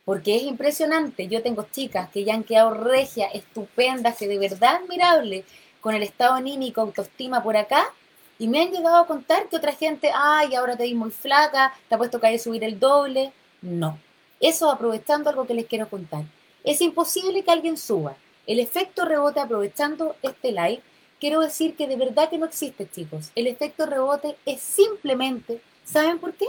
porque 0.05 0.37
es 0.37 0.43
impresionante. 0.43 1.27
Yo 1.27 1.41
tengo 1.41 1.67
chicas 1.71 2.09
que 2.09 2.23
ya 2.23 2.35
han 2.35 2.43
quedado 2.43 2.73
regia, 2.75 3.27
estupendas, 3.27 4.15
que 4.15 4.27
de 4.27 4.37
verdad 4.37 4.75
admirable, 4.75 5.43
con 5.81 5.95
el 5.95 6.03
estado 6.03 6.35
anímico, 6.35 6.81
autoestima 6.81 7.43
por 7.43 7.57
acá, 7.57 7.91
y 8.37 8.47
me 8.47 8.61
han 8.61 8.71
llegado 8.71 8.97
a 8.97 9.07
contar 9.07 9.49
que 9.49 9.57
otra 9.57 9.73
gente, 9.73 10.11
ay, 10.13 10.55
ahora 10.55 10.77
te 10.77 10.83
vi 10.83 10.93
muy 10.93 11.11
flaca, 11.11 11.73
te 11.89 11.95
ha 11.95 11.97
puesto 11.97 12.19
que 12.19 12.27
hay 12.27 12.39
subir 12.39 12.63
el 12.63 12.79
doble. 12.79 13.33
No. 13.61 13.97
Eso 14.39 14.69
aprovechando 14.69 15.29
algo 15.29 15.47
que 15.47 15.53
les 15.53 15.65
quiero 15.65 15.89
contar. 15.89 16.23
Es 16.63 16.81
imposible 16.81 17.43
que 17.43 17.51
alguien 17.51 17.77
suba. 17.77 18.15
El 18.45 18.59
efecto 18.59 19.05
rebote 19.05 19.39
aprovechando 19.39 20.15
este 20.21 20.51
live, 20.51 20.81
quiero 21.19 21.39
decir 21.39 21.75
que 21.75 21.87
de 21.87 21.95
verdad 21.95 22.29
que 22.29 22.37
no 22.37 22.45
existe, 22.45 22.87
chicos. 22.89 23.31
El 23.35 23.47
efecto 23.47 23.85
rebote 23.85 24.35
es 24.45 24.61
simplemente, 24.61 25.61
¿saben 25.83 26.19
por 26.19 26.33
qué? 26.33 26.45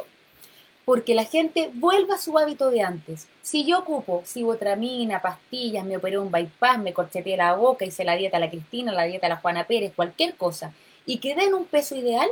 Porque 0.87 1.17
la 1.17 1.25
gente 1.25 1.69
vuelva 1.75 2.15
a 2.15 2.19
su 2.19 2.39
hábito 2.39 2.71
de 2.71 2.81
antes. 2.81 3.27
Si 3.43 3.65
yo 3.67 3.81
ocupo 3.81 4.23
sibotramina, 4.25 5.21
pastillas, 5.21 5.85
me 5.85 5.97
operé 5.97 6.17
un 6.17 6.31
bypass, 6.31 6.79
me 6.79 6.95
corcheteé 6.95 7.37
la 7.37 7.57
boca, 7.57 7.85
hice 7.85 8.05
la 8.05 8.15
dieta 8.15 8.37
a 8.37 8.41
la 8.41 8.49
Cristina, 8.49 8.93
la 8.93 9.03
dieta 9.03 9.27
a 9.27 9.31
la 9.31 9.39
Juana 9.39 9.67
Pérez, 9.67 9.93
cualquier 9.97 10.37
cosa, 10.37 10.73
y 11.05 11.19
quedé 11.19 11.47
en 11.47 11.55
un 11.55 11.65
peso 11.65 11.97
ideal, 11.97 12.31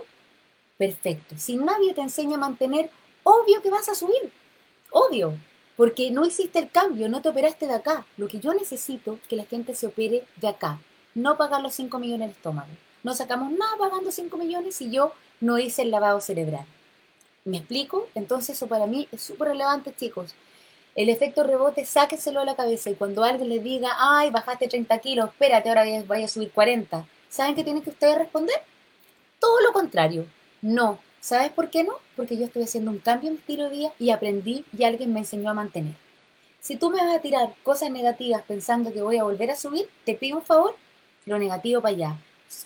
perfecto. 0.79 1.35
Si 1.37 1.57
nadie 1.57 1.95
te 1.95 2.01
enseña 2.01 2.37
a 2.37 2.41
mantener, 2.41 2.91
obvio 3.25 3.61
que 3.61 3.71
vas 3.71 3.89
a 3.89 3.97
subir, 3.97 4.31
obvio, 4.93 5.35
porque 5.77 6.13
no 6.13 6.25
hiciste 6.25 6.61
el 6.61 6.71
cambio, 6.71 7.09
no 7.09 7.23
te 7.23 7.31
operaste 7.31 7.67
de 7.67 7.75
acá. 7.75 8.07
Lo 8.17 8.29
que 8.29 8.39
yo 8.39 8.55
necesito 8.55 9.15
es 9.15 9.29
que 9.29 9.35
la 9.35 9.47
gente 9.47 9.75
se 9.75 9.89
opere 9.89 10.23
de 10.37 10.47
acá, 10.47 10.79
no 11.17 11.37
pagar 11.37 11.61
los 11.61 11.75
5 11.75 11.99
millones 11.99 12.27
el 12.27 12.37
estómago. 12.37 12.71
No 13.03 13.15
sacamos 13.15 13.51
nada 13.51 13.77
pagando 13.81 14.13
5 14.13 14.37
millones 14.37 14.77
si 14.77 14.93
yo 14.93 15.13
no 15.41 15.59
hice 15.59 15.83
el 15.83 15.91
lavado 15.91 16.21
cerebral. 16.21 16.67
¿Me 17.45 17.59
explico? 17.59 18.09
Entonces 18.15 18.57
eso 18.57 18.69
para 18.69 18.87
mí 18.87 19.07
es 19.13 19.21
súper 19.21 19.49
relevante, 19.49 19.95
chicos. 19.95 20.35
El 20.95 21.11
efecto 21.11 21.43
rebote, 21.43 21.85
sáqueselo 21.85 22.41
a 22.41 22.45
la 22.47 22.57
cabeza 22.57 22.89
y 22.89 22.95
cuando 22.95 23.23
alguien 23.23 23.51
le 23.51 23.59
diga, 23.59 23.91
ay, 23.99 24.31
bajaste 24.31 24.67
30 24.67 24.99
kilos, 25.01 25.29
espérate, 25.29 25.69
ahora 25.69 25.85
vaya 26.07 26.25
a 26.25 26.29
subir 26.29 26.51
40, 26.53 27.07
¿saben 27.29 27.55
qué 27.55 27.63
tienen 27.63 27.83
que 27.83 27.91
ustedes 27.91 28.17
responder? 28.17 28.57
Todo 29.39 29.61
lo 29.61 29.75
contrario. 29.75 30.27
No. 30.63 30.99
¿Sabes 31.21 31.51
por 31.51 31.69
qué 31.69 31.85
no? 31.85 31.95
Porque 32.17 32.37
yo 32.39 32.47
estoy 32.47 32.63
haciendo 32.63 32.91
un 32.91 32.99
cambio 32.99 33.29
en 33.29 33.35
mi 33.35 33.41
estilo 33.41 33.65
de 33.65 33.71
vida 33.71 33.93
y 33.99 34.11
aprendí 34.11 34.65
y 34.77 34.85
alguien 34.85 35.13
me 35.13 35.21
enseñó 35.21 35.51
a 35.51 35.55
mantener. 35.55 35.95
Si 36.61 36.77
tú 36.77 36.91
me 36.91 36.99
vas 36.99 37.15
a 37.15 37.21
tirar 37.21 37.55
cosas 37.63 37.91
negativas 37.91 38.43
pensando 38.43 38.93
que 38.93 39.03
voy 39.03 39.19
a 39.19 39.25
volver 39.25 39.51
a 39.51 39.57
subir, 39.57 39.89
te 40.05 40.15
pido 40.15 40.39
un 40.39 40.45
favor, 40.45 40.77
lo 41.27 41.39
negativo 41.39 41.83
para 41.83 41.95
allá. 41.95 42.17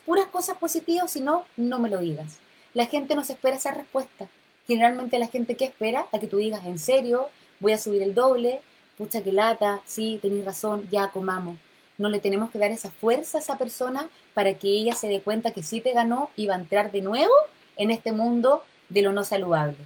Puras 0.05 0.27
cosas 0.27 0.57
positivas, 0.59 1.11
si 1.11 1.21
no, 1.21 1.47
no 1.57 1.81
me 1.81 1.89
lo 1.89 1.99
digas. 1.99 2.39
La 2.75 2.87
gente 2.87 3.17
no 3.17 3.25
se 3.25 3.33
espera 3.33 3.57
esa 3.57 3.73
respuesta 3.73 4.29
generalmente 4.69 5.19
la 5.19 5.27
gente 5.27 5.57
que 5.57 5.65
espera 5.65 6.07
a 6.13 6.21
que 6.21 6.29
tú 6.29 6.37
digas, 6.37 6.65
en 6.67 6.79
serio, 6.79 7.31
voy 7.59 7.73
a 7.73 7.79
subir 7.79 8.03
el 8.03 8.15
doble, 8.15 8.61
pucha 8.99 9.23
que 9.23 9.33
lata, 9.33 9.81
sí, 9.87 10.19
tenéis 10.21 10.45
razón, 10.45 10.87
ya 10.91 11.09
comamos. 11.09 11.57
No 11.97 12.11
le 12.11 12.21
tenemos 12.21 12.51
que 12.51 12.59
dar 12.59 12.71
esa 12.71 12.91
fuerza 12.91 13.39
a 13.39 13.41
esa 13.41 13.59
persona 13.59 14.09
para 14.35 14.55
que 14.55 14.69
ella 14.69 14.95
se 14.95 15.09
dé 15.09 15.21
cuenta 15.23 15.53
que 15.53 15.63
sí 15.63 15.81
te 15.81 15.93
ganó 15.93 16.31
y 16.37 16.47
va 16.47 16.55
a 16.55 16.59
entrar 16.59 16.93
de 16.93 17.01
nuevo 17.01 17.33
en 17.77 17.91
este 17.91 18.13
mundo 18.13 18.63
de 18.91 19.03
lo 19.03 19.13
no 19.13 19.25
saludable. 19.25 19.77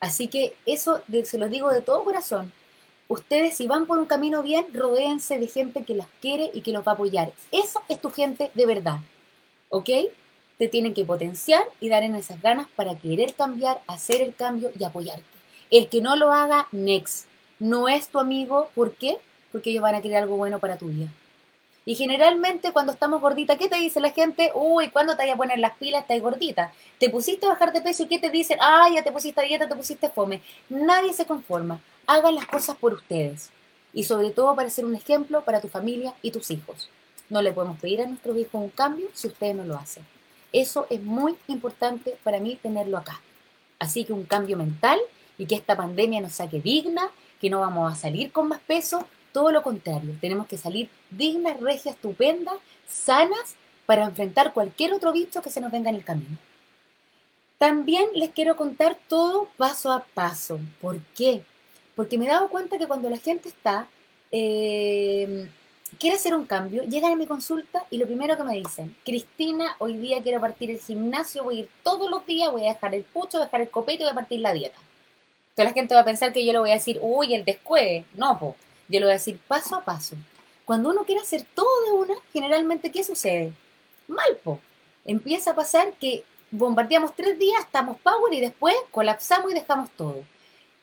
Así 0.00 0.26
que 0.26 0.54
eso 0.66 1.02
se 1.24 1.38
lo 1.38 1.48
digo 1.48 1.70
de 1.70 1.80
todo 1.80 2.04
corazón. 2.04 2.52
Ustedes 3.06 3.56
si 3.56 3.66
van 3.68 3.86
por 3.86 3.98
un 3.98 4.06
camino 4.06 4.42
bien, 4.42 4.66
rodéense 4.74 5.38
de 5.38 5.46
gente 5.46 5.84
que 5.84 5.94
las 5.94 6.08
quiere 6.20 6.50
y 6.52 6.62
que 6.62 6.72
los 6.72 6.86
va 6.86 6.92
a 6.92 6.94
apoyar. 6.94 7.32
Eso 7.52 7.80
es 7.88 8.00
tu 8.00 8.10
gente 8.10 8.50
de 8.54 8.66
verdad. 8.66 8.98
¿Ok? 9.68 9.88
Te 10.60 10.68
tienen 10.68 10.92
que 10.92 11.06
potenciar 11.06 11.62
y 11.80 11.88
dar 11.88 12.02
en 12.02 12.14
esas 12.14 12.42
ganas 12.42 12.66
para 12.76 12.94
querer 12.94 13.32
cambiar, 13.32 13.80
hacer 13.86 14.20
el 14.20 14.34
cambio 14.34 14.70
y 14.78 14.84
apoyarte. 14.84 15.24
El 15.70 15.88
que 15.88 16.02
no 16.02 16.16
lo 16.16 16.34
haga, 16.34 16.68
next. 16.70 17.24
No 17.58 17.88
es 17.88 18.08
tu 18.08 18.18
amigo, 18.18 18.68
¿por 18.74 18.92
qué? 18.92 19.16
Porque 19.52 19.70
ellos 19.70 19.80
van 19.80 19.94
a 19.94 20.02
querer 20.02 20.18
algo 20.18 20.36
bueno 20.36 20.58
para 20.58 20.76
tu 20.76 20.88
vida. 20.88 21.08
Y 21.86 21.94
generalmente 21.94 22.72
cuando 22.72 22.92
estamos 22.92 23.22
gorditas, 23.22 23.56
¿qué 23.56 23.70
te 23.70 23.76
dice 23.76 24.00
la 24.00 24.10
gente? 24.10 24.52
Uy, 24.54 24.90
¿cuándo 24.90 25.16
te 25.16 25.22
voy 25.22 25.30
a 25.30 25.36
poner 25.36 25.58
las 25.58 25.78
pilas? 25.78 26.02
Estás 26.02 26.20
gordita. 26.20 26.74
Te 26.98 27.08
pusiste 27.08 27.46
a 27.46 27.48
bajar 27.48 27.72
de 27.72 27.80
peso 27.80 28.02
y 28.02 28.08
¿qué 28.08 28.18
te 28.18 28.28
dicen? 28.28 28.58
Ah, 28.60 28.86
ya 28.94 29.02
te 29.02 29.12
pusiste 29.12 29.42
dieta, 29.42 29.66
te 29.66 29.74
pusiste 29.74 30.10
fome. 30.10 30.42
Nadie 30.68 31.14
se 31.14 31.24
conforma. 31.24 31.80
Hagan 32.06 32.34
las 32.34 32.46
cosas 32.46 32.76
por 32.76 32.92
ustedes. 32.92 33.48
Y 33.94 34.04
sobre 34.04 34.28
todo 34.28 34.54
para 34.54 34.68
ser 34.68 34.84
un 34.84 34.94
ejemplo 34.94 35.42
para 35.42 35.62
tu 35.62 35.68
familia 35.68 36.12
y 36.20 36.32
tus 36.32 36.50
hijos. 36.50 36.90
No 37.30 37.40
le 37.40 37.50
podemos 37.52 37.80
pedir 37.80 38.02
a 38.02 38.06
nuestros 38.06 38.36
hijos 38.36 38.60
un 38.60 38.68
cambio 38.68 39.08
si 39.14 39.28
ustedes 39.28 39.56
no 39.56 39.64
lo 39.64 39.76
hacen. 39.76 40.04
Eso 40.52 40.86
es 40.90 41.02
muy 41.02 41.36
importante 41.48 42.16
para 42.22 42.40
mí 42.40 42.58
tenerlo 42.60 42.98
acá. 42.98 43.20
Así 43.78 44.04
que 44.04 44.12
un 44.12 44.24
cambio 44.24 44.56
mental 44.56 44.98
y 45.38 45.46
que 45.46 45.54
esta 45.54 45.76
pandemia 45.76 46.20
nos 46.20 46.32
saque 46.32 46.60
digna, 46.60 47.10
que 47.40 47.50
no 47.50 47.60
vamos 47.60 47.92
a 47.92 47.96
salir 47.96 48.32
con 48.32 48.48
más 48.48 48.60
peso, 48.60 49.06
todo 49.32 49.52
lo 49.52 49.62
contrario, 49.62 50.16
tenemos 50.20 50.46
que 50.46 50.58
salir 50.58 50.90
dignas, 51.10 51.60
regias, 51.60 51.94
estupendas, 51.94 52.56
sanas 52.88 53.54
para 53.86 54.04
enfrentar 54.04 54.52
cualquier 54.52 54.92
otro 54.92 55.12
bicho 55.12 55.40
que 55.40 55.50
se 55.50 55.60
nos 55.60 55.72
venga 55.72 55.90
en 55.90 55.96
el 55.96 56.04
camino. 56.04 56.36
También 57.58 58.06
les 58.14 58.30
quiero 58.30 58.56
contar 58.56 58.98
todo 59.08 59.48
paso 59.56 59.92
a 59.92 60.04
paso. 60.14 60.58
¿Por 60.80 61.00
qué? 61.16 61.42
Porque 61.94 62.16
me 62.16 62.26
he 62.26 62.28
dado 62.28 62.48
cuenta 62.48 62.78
que 62.78 62.86
cuando 62.86 63.10
la 63.10 63.18
gente 63.18 63.48
está 63.48 63.86
eh, 64.32 65.48
quiere 65.98 66.16
hacer 66.16 66.34
un 66.34 66.46
cambio, 66.46 66.82
llegan 66.84 67.12
a 67.12 67.16
mi 67.16 67.26
consulta 67.26 67.84
y 67.90 67.98
lo 67.98 68.06
primero 68.06 68.36
que 68.36 68.44
me 68.44 68.54
dicen, 68.54 68.96
Cristina, 69.04 69.76
hoy 69.78 69.96
día 69.96 70.22
quiero 70.22 70.40
partir 70.40 70.70
el 70.70 70.80
gimnasio, 70.80 71.44
voy 71.44 71.56
a 71.56 71.60
ir 71.60 71.68
todos 71.82 72.10
los 72.10 72.24
días, 72.26 72.50
voy 72.50 72.66
a 72.66 72.74
dejar 72.74 72.94
el 72.94 73.04
pucho, 73.04 73.38
voy 73.38 73.42
a 73.42 73.44
dejar 73.46 73.60
el 73.62 73.70
copete 73.70 74.02
y 74.02 74.04
voy 74.04 74.12
a 74.12 74.14
partir 74.14 74.40
la 74.40 74.52
dieta. 74.52 74.78
Entonces 75.50 75.64
la 75.64 75.72
gente 75.72 75.94
va 75.94 76.00
a 76.00 76.04
pensar 76.04 76.32
que 76.32 76.44
yo 76.44 76.52
le 76.52 76.58
voy 76.58 76.70
a 76.70 76.74
decir, 76.74 76.98
uy, 77.02 77.34
el 77.34 77.44
descueve. 77.44 78.04
No, 78.14 78.38
po. 78.38 78.56
yo 78.88 79.00
le 79.00 79.06
voy 79.06 79.12
a 79.12 79.18
decir 79.18 79.38
paso 79.46 79.76
a 79.76 79.84
paso. 79.84 80.16
Cuando 80.64 80.90
uno 80.90 81.04
quiere 81.04 81.20
hacer 81.20 81.44
todo 81.54 81.84
de 81.84 81.92
una, 81.92 82.14
generalmente, 82.32 82.90
¿qué 82.90 83.02
sucede? 83.02 83.52
Mal, 84.06 84.36
po. 84.42 84.60
Empieza 85.04 85.50
a 85.50 85.54
pasar 85.56 85.92
que 85.94 86.24
bombardeamos 86.50 87.14
tres 87.14 87.38
días, 87.38 87.60
estamos 87.60 87.98
power 88.00 88.32
y 88.32 88.40
después 88.40 88.74
colapsamos 88.90 89.50
y 89.50 89.54
dejamos 89.54 89.90
todo. 89.90 90.22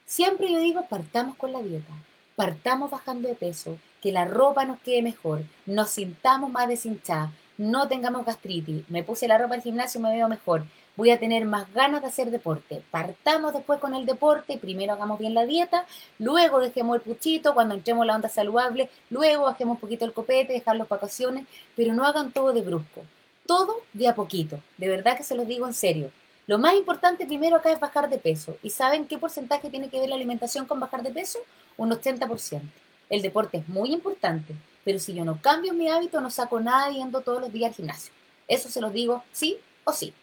Siempre 0.05 0.51
yo 0.51 0.59
digo, 0.59 0.85
partamos 0.87 1.35
con 1.35 1.51
la 1.53 1.61
dieta, 1.61 1.93
partamos 2.35 2.91
bajando 2.91 3.27
de 3.27 3.35
peso, 3.35 3.77
que 4.01 4.11
la 4.11 4.25
ropa 4.25 4.65
nos 4.65 4.79
quede 4.79 5.01
mejor, 5.01 5.43
nos 5.65 5.89
sintamos 5.89 6.51
más 6.51 6.67
deshinchadas, 6.67 7.31
no 7.57 7.87
tengamos 7.87 8.25
gastritis, 8.25 8.87
me 8.89 9.03
puse 9.03 9.27
la 9.27 9.37
ropa 9.37 9.55
al 9.55 9.61
gimnasio, 9.61 9.99
me 9.99 10.15
veo 10.15 10.27
mejor, 10.29 10.65
voy 10.95 11.11
a 11.11 11.19
tener 11.19 11.45
más 11.45 11.71
ganas 11.73 12.01
de 12.01 12.07
hacer 12.07 12.31
deporte. 12.31 12.83
Partamos 12.91 13.53
después 13.53 13.79
con 13.79 13.93
el 13.95 14.05
deporte, 14.05 14.57
primero 14.57 14.93
hagamos 14.93 15.19
bien 15.19 15.33
la 15.33 15.45
dieta, 15.45 15.85
luego 16.19 16.59
dejemos 16.59 16.95
el 16.95 17.01
puchito, 17.01 17.53
cuando 17.53 17.75
entremos 17.75 18.05
la 18.05 18.15
onda 18.15 18.29
saludable, 18.29 18.89
luego 19.09 19.45
bajemos 19.45 19.75
un 19.75 19.81
poquito 19.81 20.05
el 20.05 20.13
copete, 20.13 20.53
dejar 20.53 20.75
las 20.75 20.89
vacaciones, 20.89 21.45
pero 21.75 21.93
no 21.93 22.03
hagan 22.05 22.31
todo 22.31 22.53
de 22.53 22.61
brusco, 22.61 23.03
todo 23.45 23.81
de 23.93 24.07
a 24.07 24.15
poquito, 24.15 24.59
de 24.77 24.89
verdad 24.89 25.17
que 25.17 25.23
se 25.23 25.35
los 25.35 25.47
digo 25.47 25.67
en 25.67 25.73
serio. 25.73 26.11
Lo 26.47 26.57
más 26.57 26.75
importante 26.75 27.25
primero 27.25 27.57
acá 27.57 27.71
es 27.73 27.79
bajar 27.79 28.09
de 28.09 28.17
peso. 28.17 28.57
¿Y 28.63 28.69
saben 28.69 29.05
qué 29.05 29.17
porcentaje 29.17 29.69
tiene 29.69 29.89
que 29.89 29.99
ver 29.99 30.07
la 30.07 30.15
alimentación 30.15 30.65
con 30.65 30.79
bajar 30.79 31.03
de 31.03 31.11
peso? 31.11 31.39
Un 31.75 31.91
80%. 31.91 32.61
El 33.09 33.21
deporte 33.21 33.57
es 33.57 33.69
muy 33.69 33.93
importante, 33.93 34.53
pero 34.83 34.99
si 34.99 35.13
yo 35.13 35.25
no 35.25 35.41
cambio 35.41 35.73
mi 35.73 35.87
hábito, 35.89 36.21
no 36.21 36.29
saco 36.29 36.59
nada 36.59 36.89
yendo 36.91 37.21
todos 37.21 37.41
los 37.41 37.51
días 37.51 37.69
al 37.69 37.75
gimnasio. 37.75 38.13
Eso 38.47 38.69
se 38.69 38.81
los 38.81 38.93
digo 38.93 39.23
sí 39.31 39.57
o 39.83 39.93
sí. 39.93 40.13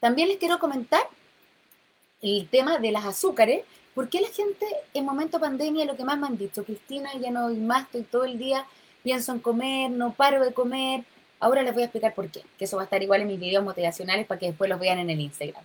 También 0.00 0.28
les 0.28 0.38
quiero 0.38 0.58
comentar 0.58 1.02
el 2.22 2.48
tema 2.48 2.78
de 2.78 2.92
las 2.92 3.04
azúcares. 3.04 3.64
¿Por 3.94 4.08
qué 4.08 4.20
la 4.20 4.28
gente 4.28 4.66
en 4.94 5.04
momento 5.04 5.40
pandemia 5.40 5.84
lo 5.84 5.96
que 5.96 6.04
más 6.04 6.18
me 6.18 6.26
han 6.28 6.38
dicho? 6.38 6.64
Cristina, 6.64 7.10
ya 7.20 7.30
no 7.30 7.48
doy 7.48 7.58
más, 7.58 7.84
estoy 7.84 8.02
todo 8.02 8.24
el 8.24 8.38
día, 8.38 8.64
pienso 9.02 9.32
en 9.32 9.40
comer, 9.40 9.90
no 9.90 10.12
paro 10.14 10.44
de 10.44 10.52
comer, 10.52 11.04
Ahora 11.40 11.62
les 11.62 11.72
voy 11.72 11.82
a 11.82 11.86
explicar 11.86 12.14
por 12.14 12.30
qué, 12.30 12.42
que 12.58 12.64
eso 12.64 12.76
va 12.76 12.82
a 12.82 12.84
estar 12.84 13.02
igual 13.02 13.20
en 13.20 13.28
mis 13.28 13.38
videos 13.38 13.62
motivacionales 13.62 14.26
para 14.26 14.40
que 14.40 14.46
después 14.46 14.68
los 14.68 14.80
vean 14.80 14.98
en 14.98 15.10
el 15.10 15.20
Instagram. 15.20 15.62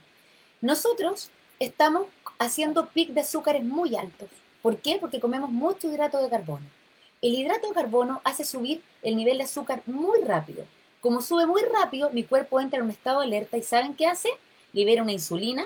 Nosotros 0.62 1.32
estamos 1.60 2.08
haciendo 2.38 2.90
pic 2.90 3.10
de 3.10 3.22
azúcares 3.22 3.64
muy 3.64 3.96
altos. 3.96 4.30
¿Por 4.64 4.78
qué? 4.78 4.98
Porque 5.00 5.20
comemos 5.20 5.52
mucho 5.52 5.88
hidrato 5.88 6.18
de 6.18 6.30
carbono. 6.30 6.66
El 7.22 7.36
hidrato 7.36 7.68
de 7.68 7.76
carbono 7.76 8.20
hace 8.24 8.44
subir 8.44 8.82
el 9.04 9.16
nivel 9.16 9.38
de 9.38 9.44
azúcar 9.44 9.84
muy 9.86 10.22
rápido. 10.22 10.66
Como 11.02 11.22
sube 11.22 11.46
muy 11.46 11.62
rápido, 11.62 12.10
mi 12.10 12.24
cuerpo 12.24 12.60
entra 12.60 12.80
en 12.80 12.86
un 12.86 12.92
estado 12.92 13.20
de 13.20 13.28
alerta 13.28 13.58
y 13.58 13.62
¿saben 13.62 13.94
qué 13.94 14.08
hace? 14.08 14.30
Libera 14.74 15.04
una 15.04 15.12
insulina, 15.12 15.66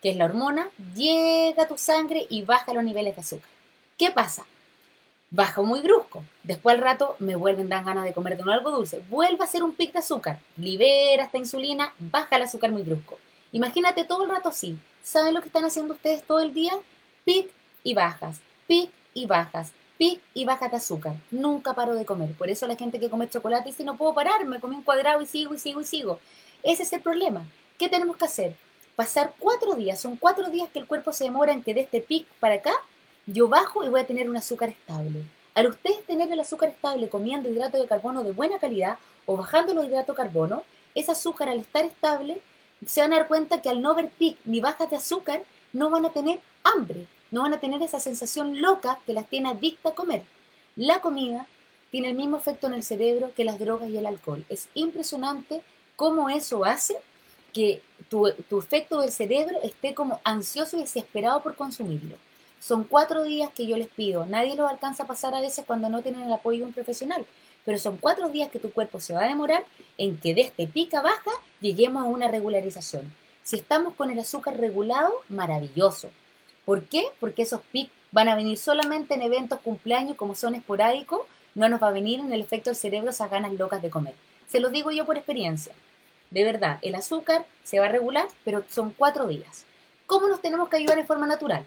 que 0.00 0.08
es 0.08 0.16
la 0.16 0.24
hormona, 0.24 0.70
llega 0.96 1.64
a 1.64 1.68
tu 1.68 1.76
sangre 1.76 2.26
y 2.30 2.40
baja 2.40 2.72
los 2.72 2.84
niveles 2.84 3.14
de 3.14 3.20
azúcar. 3.20 3.50
¿Qué 3.98 4.10
pasa? 4.10 4.46
baja 5.30 5.62
muy 5.62 5.80
brusco. 5.80 6.24
Después 6.42 6.74
al 6.74 6.82
rato 6.82 7.16
me 7.20 7.36
vuelven 7.36 7.68
dan 7.68 7.84
ganas 7.84 8.04
de 8.04 8.12
comer 8.12 8.36
de 8.36 8.42
nuevo 8.42 8.58
algo 8.58 8.70
dulce. 8.76 9.02
Vuelve 9.08 9.42
a 9.42 9.44
hacer 9.44 9.62
un 9.62 9.74
pic 9.74 9.92
de 9.92 10.00
azúcar. 10.00 10.40
Libera 10.56 11.24
esta 11.24 11.38
insulina, 11.38 11.94
baja 11.98 12.36
el 12.36 12.42
azúcar 12.42 12.72
muy 12.72 12.82
brusco. 12.82 13.18
Imagínate 13.52 14.04
todo 14.04 14.24
el 14.24 14.30
rato 14.30 14.48
así. 14.48 14.78
¿Saben 15.02 15.34
lo 15.34 15.40
que 15.40 15.46
están 15.46 15.64
haciendo 15.64 15.94
ustedes 15.94 16.22
todo 16.24 16.40
el 16.40 16.52
día? 16.52 16.72
Pic 17.24 17.50
y 17.82 17.94
bajas, 17.94 18.40
pic 18.66 18.90
y 19.14 19.26
bajas, 19.26 19.72
pic 19.98 20.20
y 20.34 20.44
bajas 20.44 20.70
de 20.70 20.76
azúcar. 20.76 21.14
Nunca 21.30 21.74
paro 21.74 21.94
de 21.94 22.04
comer. 22.04 22.32
Por 22.34 22.48
eso 22.50 22.66
la 22.66 22.76
gente 22.76 22.98
que 22.98 23.10
come 23.10 23.28
chocolate 23.28 23.70
dice, 23.70 23.84
no 23.84 23.96
puedo 23.96 24.14
parar, 24.14 24.44
me 24.46 24.60
comí 24.60 24.76
un 24.76 24.82
cuadrado 24.82 25.20
y 25.22 25.26
sigo 25.26 25.54
y 25.54 25.58
sigo 25.58 25.80
y 25.80 25.84
sigo. 25.84 26.20
Ese 26.62 26.82
es 26.82 26.92
el 26.92 27.00
problema. 27.00 27.44
¿Qué 27.78 27.88
tenemos 27.88 28.16
que 28.16 28.26
hacer? 28.26 28.54
Pasar 28.96 29.34
cuatro 29.38 29.74
días, 29.74 30.00
son 30.00 30.16
cuatro 30.16 30.50
días 30.50 30.68
que 30.70 30.78
el 30.78 30.86
cuerpo 30.86 31.12
se 31.12 31.24
demora 31.24 31.52
en 31.52 31.62
que 31.62 31.74
de 31.74 31.80
este 31.80 32.00
pic 32.00 32.26
para 32.38 32.56
acá 32.56 32.72
yo 33.26 33.48
bajo 33.48 33.84
y 33.84 33.88
voy 33.88 34.00
a 34.00 34.06
tener 34.06 34.28
un 34.28 34.36
azúcar 34.36 34.68
estable. 34.68 35.24
Al 35.54 35.66
ustedes 35.66 36.04
tener 36.04 36.30
el 36.30 36.40
azúcar 36.40 36.70
estable 36.70 37.08
comiendo 37.08 37.48
hidrato 37.48 37.78
de 37.78 37.86
carbono 37.86 38.22
de 38.22 38.32
buena 38.32 38.58
calidad 38.58 38.98
o 39.26 39.36
bajando 39.36 39.74
los 39.74 39.86
hidratos 39.86 40.16
de 40.16 40.22
carbono, 40.22 40.62
ese 40.94 41.12
azúcar 41.12 41.48
al 41.48 41.60
estar 41.60 41.84
estable, 41.84 42.40
se 42.86 43.00
van 43.00 43.12
a 43.12 43.18
dar 43.18 43.28
cuenta 43.28 43.60
que 43.60 43.68
al 43.68 43.82
no 43.82 43.94
ver 43.94 44.10
pic 44.10 44.38
ni 44.44 44.60
bajas 44.60 44.90
de 44.90 44.96
azúcar, 44.96 45.42
no 45.72 45.90
van 45.90 46.06
a 46.06 46.10
tener 46.10 46.40
hambre, 46.64 47.06
no 47.30 47.42
van 47.42 47.54
a 47.54 47.60
tener 47.60 47.82
esa 47.82 48.00
sensación 48.00 48.60
loca 48.60 48.98
que 49.06 49.12
las 49.12 49.28
tiene 49.28 49.50
adicta 49.50 49.90
a 49.90 49.94
comer. 49.94 50.22
La 50.76 51.00
comida 51.00 51.46
tiene 51.90 52.10
el 52.10 52.16
mismo 52.16 52.36
efecto 52.36 52.66
en 52.66 52.74
el 52.74 52.82
cerebro 52.82 53.32
que 53.34 53.44
las 53.44 53.58
drogas 53.58 53.88
y 53.90 53.96
el 53.96 54.06
alcohol. 54.06 54.44
Es 54.48 54.68
impresionante 54.74 55.62
cómo 55.96 56.30
eso 56.30 56.64
hace 56.64 56.96
que 57.52 57.82
tu, 58.08 58.30
tu 58.48 58.58
efecto 58.58 59.00
del 59.00 59.10
cerebro 59.10 59.58
esté 59.62 59.94
como 59.94 60.20
ansioso 60.24 60.76
y 60.76 60.80
desesperado 60.80 61.42
por 61.42 61.56
consumirlo. 61.56 62.16
Son 62.60 62.84
cuatro 62.84 63.24
días 63.24 63.50
que 63.54 63.66
yo 63.66 63.76
les 63.76 63.88
pido. 63.88 64.26
Nadie 64.26 64.54
los 64.54 64.70
alcanza 64.70 65.04
a 65.04 65.06
pasar 65.06 65.34
a 65.34 65.40
veces 65.40 65.64
cuando 65.66 65.88
no 65.88 66.02
tienen 66.02 66.22
el 66.22 66.32
apoyo 66.32 66.60
de 66.60 66.66
un 66.66 66.72
profesional. 66.72 67.26
Pero 67.64 67.78
son 67.78 67.96
cuatro 67.96 68.28
días 68.28 68.50
que 68.50 68.58
tu 68.58 68.70
cuerpo 68.70 69.00
se 69.00 69.14
va 69.14 69.24
a 69.24 69.28
demorar 69.28 69.64
en 69.98 70.18
que 70.18 70.34
de 70.34 70.42
este 70.42 70.66
pica 70.66 71.02
baja 71.02 71.30
lleguemos 71.60 72.02
a 72.02 72.06
una 72.06 72.28
regularización. 72.28 73.12
Si 73.42 73.56
estamos 73.56 73.94
con 73.94 74.10
el 74.10 74.18
azúcar 74.18 74.58
regulado, 74.58 75.12
maravilloso. 75.28 76.10
¿Por 76.70 76.84
qué? 76.84 77.06
Porque 77.18 77.42
esos 77.42 77.62
pics 77.72 77.90
van 78.12 78.28
a 78.28 78.36
venir 78.36 78.56
solamente 78.56 79.14
en 79.14 79.22
eventos 79.22 79.58
cumpleaños 79.58 80.16
como 80.16 80.36
son 80.36 80.54
esporádicos, 80.54 81.22
no 81.56 81.68
nos 81.68 81.82
va 81.82 81.88
a 81.88 81.90
venir 81.90 82.20
en 82.20 82.32
el 82.32 82.42
efecto 82.42 82.70
del 82.70 82.76
cerebro 82.76 83.10
esas 83.10 83.28
ganas 83.28 83.52
locas 83.54 83.82
de 83.82 83.90
comer. 83.90 84.14
Se 84.46 84.60
los 84.60 84.70
digo 84.70 84.92
yo 84.92 85.04
por 85.04 85.16
experiencia. 85.16 85.72
De 86.30 86.44
verdad, 86.44 86.78
el 86.82 86.94
azúcar 86.94 87.44
se 87.64 87.80
va 87.80 87.86
a 87.86 87.88
regular, 87.88 88.28
pero 88.44 88.62
son 88.70 88.94
cuatro 88.96 89.26
días. 89.26 89.64
¿Cómo 90.06 90.28
nos 90.28 90.40
tenemos 90.42 90.68
que 90.68 90.76
ayudar 90.76 90.96
de 90.96 91.04
forma 91.04 91.26
natural? 91.26 91.66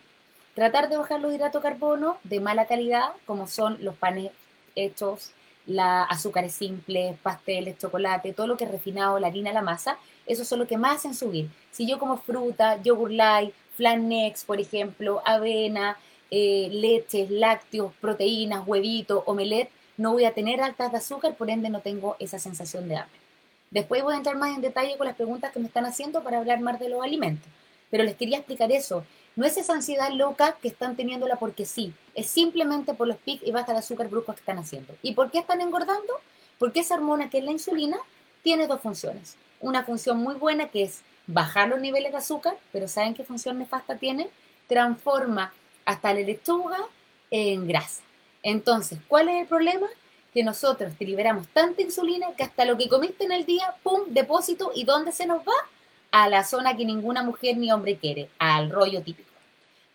Tratar 0.55 0.88
de 0.88 0.95
bajar 0.95 1.19
los 1.19 1.33
hidratos 1.33 1.62
de 1.62 1.67
carbono 1.67 2.17
de 2.24 2.39
mala 2.39 2.65
calidad, 2.65 3.10
como 3.25 3.48
son 3.48 3.83
los 3.83 3.98
panes 3.98 4.31
hechos, 4.74 5.31
la 5.65 6.03
azúcares 6.03 6.53
simples, 6.53 7.17
pasteles, 7.22 7.77
chocolate, 7.77 8.31
todo 8.31 8.48
lo 8.48 8.55
que 8.55 8.63
es 8.63 8.72
refinado, 8.72 9.19
la 9.19 9.27
harina, 9.27 9.51
la 9.51 9.62
masa, 9.62 9.98
eso 10.25 10.45
son 10.45 10.60
lo 10.60 10.67
que 10.67 10.77
más 10.77 11.00
hacen 11.00 11.13
subir. 11.13 11.50
Si 11.72 11.86
yo 11.86 12.00
como 12.00 12.15
fruta, 12.19 12.81
yogur 12.81 13.12
light, 13.12 13.53
flan 13.75 14.07
next, 14.09 14.45
por 14.45 14.59
ejemplo, 14.59 15.21
avena, 15.25 15.97
eh, 16.31 16.69
leches, 16.71 17.29
lácteos, 17.29 17.93
proteínas, 18.01 18.67
huevito, 18.67 19.23
omelette, 19.25 19.71
no 19.97 20.13
voy 20.13 20.25
a 20.25 20.33
tener 20.33 20.61
altas 20.61 20.91
de 20.91 20.97
azúcar, 20.97 21.35
por 21.35 21.49
ende 21.49 21.69
no 21.69 21.81
tengo 21.81 22.15
esa 22.19 22.39
sensación 22.39 22.87
de 22.87 22.97
hambre. 22.97 23.19
Después 23.69 24.03
voy 24.03 24.13
a 24.13 24.17
entrar 24.17 24.37
más 24.37 24.55
en 24.55 24.61
detalle 24.61 24.97
con 24.97 25.07
las 25.07 25.15
preguntas 25.15 25.51
que 25.51 25.59
me 25.59 25.67
están 25.67 25.85
haciendo 25.85 26.23
para 26.23 26.37
hablar 26.37 26.59
más 26.59 26.79
de 26.79 26.89
los 26.89 27.03
alimentos. 27.03 27.47
Pero 27.89 28.03
les 28.03 28.15
quería 28.15 28.37
explicar 28.37 28.71
eso. 28.71 29.05
No 29.35 29.45
es 29.45 29.57
esa 29.57 29.73
ansiedad 29.73 30.11
loca 30.11 30.57
que 30.61 30.67
están 30.67 30.95
teniéndola 30.95 31.37
porque 31.37 31.65
sí, 31.65 31.93
es 32.13 32.27
simplemente 32.27 32.93
por 32.93 33.07
los 33.07 33.17
pics 33.17 33.45
y 33.45 33.51
baja 33.51 33.71
de 33.73 33.79
azúcar 33.79 34.09
bruscos 34.09 34.35
que 34.35 34.41
están 34.41 34.59
haciendo. 34.59 34.95
¿Y 35.01 35.13
por 35.13 35.31
qué 35.31 35.39
están 35.39 35.61
engordando? 35.61 36.13
Porque 36.59 36.81
esa 36.81 36.95
hormona 36.95 37.29
que 37.29 37.39
es 37.39 37.43
la 37.43 37.51
insulina 37.51 37.97
tiene 38.43 38.67
dos 38.67 38.81
funciones. 38.81 39.37
Una 39.59 39.83
función 39.83 40.17
muy 40.17 40.35
buena 40.35 40.69
que 40.69 40.83
es 40.83 41.01
bajar 41.27 41.69
los 41.69 41.79
niveles 41.79 42.11
de 42.11 42.17
azúcar, 42.17 42.57
pero 42.71 42.87
¿saben 42.87 43.13
qué 43.13 43.23
función 43.23 43.59
nefasta 43.59 43.97
tiene? 43.97 44.29
Transforma 44.67 45.53
hasta 45.85 46.13
la 46.13 46.21
lechuga 46.21 46.77
en 47.31 47.67
grasa. 47.67 48.01
Entonces, 48.41 48.99
¿cuál 49.07 49.29
es 49.29 49.41
el 49.41 49.47
problema? 49.47 49.87
Que 50.33 50.43
nosotros 50.43 50.93
te 50.97 51.05
liberamos 51.05 51.47
tanta 51.49 51.81
insulina 51.81 52.27
que 52.35 52.43
hasta 52.43 52.65
lo 52.65 52.77
que 52.77 52.89
comiste 52.89 53.23
en 53.23 53.31
el 53.31 53.45
día, 53.45 53.75
¡pum!, 53.83 54.01
depósito. 54.07 54.71
¿Y 54.75 54.83
dónde 54.83 55.11
se 55.11 55.25
nos 55.25 55.39
va? 55.39 55.53
a 56.13 56.29
la 56.29 56.43
zona 56.43 56.77
que 56.77 56.85
ninguna 56.85 57.23
mujer 57.23 57.57
ni 57.57 57.71
hombre 57.71 57.97
quiere, 57.97 58.29
al 58.37 58.69
rollo 58.69 59.01
típico. 59.01 59.31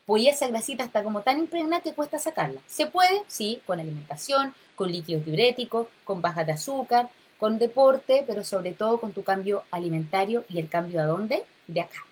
Pues 0.05 0.27
esa 0.27 0.49
grasita 0.49 0.83
está 0.83 1.05
como 1.05 1.23
tan 1.23 1.39
impregnada 1.39 1.81
que 1.81 1.95
cuesta 1.95 2.19
sacarla. 2.19 2.61
Se 2.67 2.87
puede, 2.87 3.23
sí, 3.29 3.63
con 3.65 3.79
alimentación, 3.79 4.53
con 4.75 4.91
líquidos 4.91 5.25
diuréticos, 5.25 5.87
con 6.03 6.21
bajas 6.21 6.45
de 6.47 6.53
azúcar, 6.53 7.09
con 7.39 7.59
deporte, 7.59 8.25
pero 8.27 8.45
sobre 8.45 8.73
todo 8.73 9.01
con 9.01 9.13
tu 9.13 9.23
cambio 9.23 9.63
alimentario 9.71 10.45
y 10.49 10.59
el 10.59 10.69
cambio 10.69 11.01
a 11.01 11.05
dónde? 11.07 11.45
De 11.67 11.81
acá. 11.81 12.05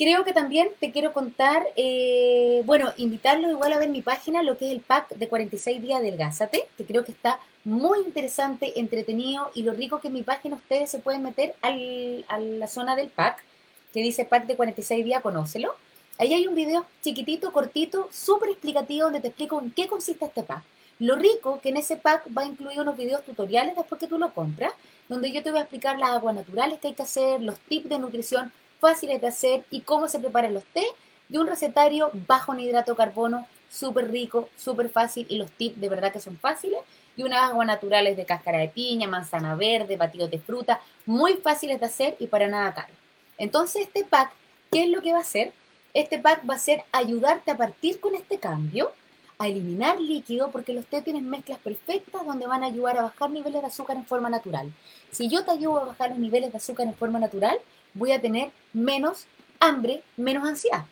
Creo 0.00 0.24
que 0.24 0.32
también 0.32 0.70
te 0.80 0.92
quiero 0.92 1.12
contar, 1.12 1.62
eh, 1.76 2.62
bueno, 2.64 2.90
invitarlo 2.96 3.50
igual 3.50 3.74
a 3.74 3.78
ver 3.78 3.90
mi 3.90 4.00
página, 4.00 4.42
lo 4.42 4.56
que 4.56 4.64
es 4.66 4.72
el 4.72 4.80
pack 4.80 5.10
de 5.10 5.28
46 5.28 5.82
días 5.82 6.00
del 6.00 6.16
Gásate, 6.16 6.68
que 6.78 6.86
creo 6.86 7.04
que 7.04 7.12
está 7.12 7.38
muy 7.64 7.98
interesante, 7.98 8.80
entretenido 8.80 9.50
y 9.54 9.62
lo 9.62 9.74
rico 9.74 10.00
que 10.00 10.08
en 10.08 10.14
mi 10.14 10.22
página 10.22 10.56
ustedes 10.56 10.90
se 10.90 11.00
pueden 11.00 11.22
meter 11.22 11.54
al, 11.60 12.24
a 12.28 12.38
la 12.40 12.66
zona 12.66 12.96
del 12.96 13.10
pack, 13.10 13.44
que 13.92 14.00
dice 14.00 14.24
pack 14.24 14.46
de 14.46 14.56
46 14.56 15.04
días, 15.04 15.20
conócelo. 15.20 15.74
Ahí 16.16 16.32
hay 16.32 16.46
un 16.46 16.54
video 16.54 16.86
chiquitito, 17.02 17.52
cortito, 17.52 18.08
súper 18.10 18.48
explicativo 18.48 19.04
donde 19.04 19.20
te 19.20 19.28
explico 19.28 19.60
en 19.60 19.70
qué 19.70 19.86
consiste 19.86 20.24
este 20.24 20.42
pack. 20.42 20.62
Lo 21.00 21.16
rico 21.16 21.60
que 21.62 21.70
en 21.70 21.78
ese 21.78 21.96
pack 21.96 22.26
va 22.36 22.42
a 22.42 22.44
incluir 22.44 22.78
unos 22.78 22.94
videos 22.94 23.24
tutoriales 23.24 23.74
después 23.74 23.98
que 23.98 24.06
tú 24.06 24.18
lo 24.18 24.34
compras, 24.34 24.72
donde 25.08 25.32
yo 25.32 25.42
te 25.42 25.50
voy 25.50 25.58
a 25.58 25.62
explicar 25.62 25.98
las 25.98 26.10
aguas 26.10 26.34
naturales 26.34 26.78
que 26.78 26.88
hay 26.88 26.94
que 26.94 27.02
hacer, 27.02 27.40
los 27.40 27.58
tips 27.58 27.88
de 27.88 27.98
nutrición 27.98 28.52
fáciles 28.80 29.18
de 29.20 29.28
hacer 29.28 29.64
y 29.70 29.80
cómo 29.80 30.08
se 30.08 30.18
preparan 30.18 30.52
los 30.52 30.64
té 30.64 30.84
de 31.30 31.38
un 31.38 31.46
recetario 31.46 32.10
bajo 32.26 32.52
en 32.52 32.60
hidrato 32.60 32.92
de 32.92 32.98
carbono 32.98 33.46
súper 33.70 34.10
rico, 34.10 34.50
súper 34.56 34.90
fácil 34.90 35.26
y 35.30 35.38
los 35.38 35.50
tips 35.52 35.80
de 35.80 35.88
verdad 35.88 36.12
que 36.12 36.20
son 36.20 36.36
fáciles. 36.36 36.80
Y 37.16 37.22
unas 37.22 37.48
aguas 37.50 37.66
naturales 37.66 38.14
de 38.16 38.26
cáscara 38.26 38.58
de 38.58 38.68
piña, 38.68 39.08
manzana 39.08 39.54
verde, 39.54 39.96
batidos 39.96 40.30
de 40.30 40.38
fruta, 40.38 40.80
muy 41.06 41.34
fáciles 41.38 41.80
de 41.80 41.86
hacer 41.86 42.16
y 42.18 42.26
para 42.26 42.46
nada 42.46 42.74
caro. 42.74 42.92
Entonces 43.38 43.86
este 43.86 44.04
pack, 44.04 44.32
¿qué 44.70 44.84
es 44.84 44.90
lo 44.90 45.00
que 45.00 45.12
va 45.12 45.18
a 45.18 45.22
hacer? 45.22 45.52
Este 45.94 46.18
pack 46.18 46.48
va 46.48 46.54
a 46.54 46.58
ser 46.58 46.84
ayudarte 46.92 47.50
a 47.50 47.56
partir 47.56 48.00
con 48.00 48.14
este 48.14 48.38
cambio, 48.38 48.92
a 49.40 49.48
eliminar 49.48 49.98
líquido, 49.98 50.50
porque 50.50 50.74
los 50.74 50.84
té 50.84 51.00
tienen 51.00 51.26
mezclas 51.26 51.58
perfectas 51.58 52.26
donde 52.26 52.46
van 52.46 52.62
a 52.62 52.66
ayudar 52.66 52.98
a 52.98 53.02
bajar 53.04 53.30
niveles 53.30 53.62
de 53.62 53.68
azúcar 53.68 53.96
en 53.96 54.04
forma 54.04 54.28
natural. 54.28 54.70
Si 55.10 55.30
yo 55.30 55.46
te 55.46 55.50
ayudo 55.50 55.80
a 55.80 55.86
bajar 55.86 56.10
los 56.10 56.18
niveles 56.18 56.52
de 56.52 56.58
azúcar 56.58 56.86
en 56.86 56.94
forma 56.94 57.18
natural, 57.18 57.58
voy 57.94 58.12
a 58.12 58.20
tener 58.20 58.50
menos 58.74 59.24
hambre, 59.58 60.02
menos 60.18 60.46
ansiedad. 60.46 60.84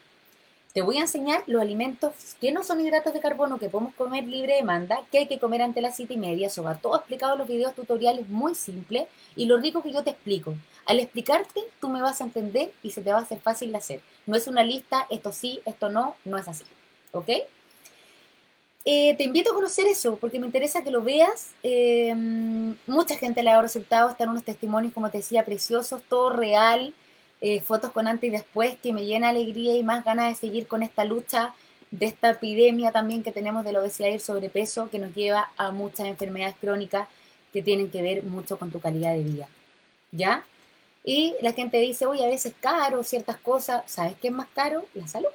Te 0.73 0.81
voy 0.81 0.97
a 0.97 1.03
enseñar 1.03 1.43
los 1.47 1.61
alimentos 1.61 2.15
que 2.41 2.51
no 2.51 2.65
son 2.65 2.81
hidratos 2.81 3.13
de 3.13 3.21
carbono 3.21 3.59
que 3.59 3.69
podemos 3.69 3.95
comer 3.95 4.27
libre 4.27 4.55
de 4.55 4.61
demanda, 4.61 5.03
que 5.13 5.19
hay 5.19 5.27
que 5.27 5.39
comer 5.39 5.61
ante 5.61 5.83
las 5.83 5.97
7 5.97 6.15
y 6.15 6.17
media. 6.17 6.47
Eso 6.47 6.65
todo 6.81 6.97
explicado 6.97 7.35
en 7.35 7.41
los 7.41 7.49
videos 7.49 7.75
tutoriales 7.75 8.31
muy 8.31 8.55
simple 8.55 9.09
y 9.37 9.45
lo 9.45 9.59
rico 9.59 9.83
que 9.83 9.93
yo 9.93 10.03
te 10.03 10.11
explico. 10.11 10.55
Al 10.87 11.01
explicarte, 11.01 11.65
tú 11.83 11.91
me 11.91 12.01
vas 12.01 12.23
a 12.23 12.25
entender 12.25 12.73
y 12.83 12.93
se 12.93 13.03
te 13.03 13.13
va 13.13 13.19
a 13.19 13.23
hacer 13.23 13.41
fácil 13.41 13.73
de 13.73 13.79
hacer. 13.79 14.01
No 14.25 14.37
es 14.37 14.47
una 14.47 14.63
lista, 14.63 15.07
esto 15.11 15.33
sí, 15.33 15.61
esto 15.67 15.91
no, 15.91 16.17
no 16.25 16.39
es 16.39 16.49
así. 16.49 16.65
¿Ok? 17.13 17.29
Eh, 18.91 19.15
te 19.19 19.25
invito 19.25 19.51
a 19.51 19.55
conocer 19.55 19.87
eso 19.87 20.17
porque 20.17 20.41
me 20.41 20.47
interesa 20.47 20.83
que 20.83 20.91
lo 20.91 21.03
veas. 21.03 21.51
Eh, 21.63 22.15
mucha 22.87 23.19
gente 23.19 23.43
le 23.43 23.51
ha 23.51 23.61
resultado, 23.61 24.09
están 24.09 24.31
unos 24.31 24.45
testimonios, 24.45 24.95
como 24.95 25.11
te 25.11 25.19
decía, 25.19 25.45
preciosos, 25.45 26.01
todo 26.09 26.31
real. 26.31 26.95
Eh, 27.43 27.61
fotos 27.61 27.93
con 27.93 28.09
antes 28.09 28.29
y 28.29 28.31
después 28.31 28.79
que 28.83 28.95
me 28.95 29.05
llena 29.05 29.29
alegría 29.29 29.77
y 29.77 29.83
más 29.83 30.07
ganas 30.07 30.31
de 30.31 30.35
seguir 30.37 30.67
con 30.67 30.83
esta 30.83 31.05
lucha 31.05 31.55
de 31.91 32.07
esta 32.07 32.31
epidemia 32.31 32.91
también 32.91 33.23
que 33.23 33.31
tenemos 33.31 33.63
de 33.63 33.73
la 33.73 33.81
obesidad 33.81 34.09
y 34.09 34.15
el 34.15 34.21
sobrepeso 34.21 34.89
que 34.89 34.99
nos 34.99 35.15
lleva 35.15 35.51
a 35.59 35.71
muchas 35.71 36.07
enfermedades 36.07 36.57
crónicas 36.59 37.09
que 37.53 37.63
tienen 37.63 37.91
que 37.91 38.01
ver 38.01 38.23
mucho 38.25 38.59
con 38.59 38.71
tu 38.71 38.81
calidad 38.81 39.13
de 39.13 39.23
vida. 39.23 39.49
¿Ya? 40.13 40.47
Y 41.05 41.35
la 41.43 41.53
gente 41.53 41.77
dice, 41.77 42.07
oye, 42.07 42.25
a 42.25 42.29
veces 42.29 42.55
caro 42.59 43.03
ciertas 43.03 43.37
cosas. 43.37 43.83
¿Sabes 43.85 44.15
qué 44.19 44.29
es 44.29 44.35
más 44.35 44.49
caro? 44.55 44.87
La 44.95 45.07
salud. 45.07 45.29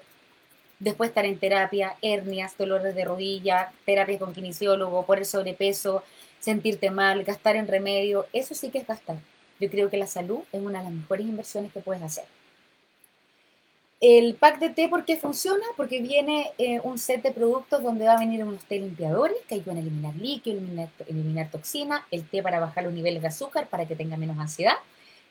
Después 0.84 1.12
estar 1.12 1.26
en 1.26 1.40
terapia, 1.40 1.96
hernias, 2.02 2.58
dolores 2.58 2.94
de 2.94 3.06
rodilla, 3.06 3.72
terapia 3.86 4.20
con 4.20 4.34
kinesiólogo, 4.34 5.06
por 5.06 5.18
el 5.18 5.26
sobrepeso, 5.26 6.04
sentirte 6.42 6.92
mal, 6.92 7.24
gastar 7.24 7.56
en 7.56 7.70
remedio. 7.70 8.26
Eso 8.34 8.54
sí 8.54 8.70
que 8.70 8.80
es 8.80 8.88
gastar. 8.88 9.16
Yo 9.62 9.70
creo 9.70 9.90
que 9.90 9.96
la 9.96 10.08
salud 10.08 10.42
es 10.52 10.62
una 10.62 10.80
de 10.80 10.84
las 10.84 10.94
mejores 10.94 11.26
inversiones 11.26 11.72
que 11.72 11.80
puedes 11.80 12.04
hacer. 12.04 12.26
El 14.02 14.36
pack 14.36 14.60
de 14.60 14.72
té, 14.72 14.90
¿por 14.90 15.06
qué 15.06 15.16
funciona? 15.16 15.64
Porque 15.78 16.02
viene 16.02 16.52
eh, 16.58 16.82
un 16.84 16.98
set 16.98 17.22
de 17.22 17.32
productos 17.32 17.82
donde 17.82 18.06
va 18.06 18.16
a 18.16 18.20
venir 18.20 18.44
unos 18.44 18.66
té 18.66 18.78
limpiadores 18.78 19.38
que 19.48 19.56
ayudan 19.56 19.78
a 19.78 19.80
eliminar 19.80 20.14
líquido, 20.18 20.58
eliminar, 20.58 20.90
eliminar 21.08 21.50
toxina, 21.50 22.06
el 22.12 22.28
té 22.28 22.44
para 22.44 22.60
bajar 22.60 22.84
los 22.84 22.92
niveles 22.92 23.22
de 23.22 23.30
azúcar 23.30 23.70
para 23.70 23.86
que 23.86 23.96
tenga 23.96 24.18
menos 24.18 24.38
ansiedad 24.38 24.76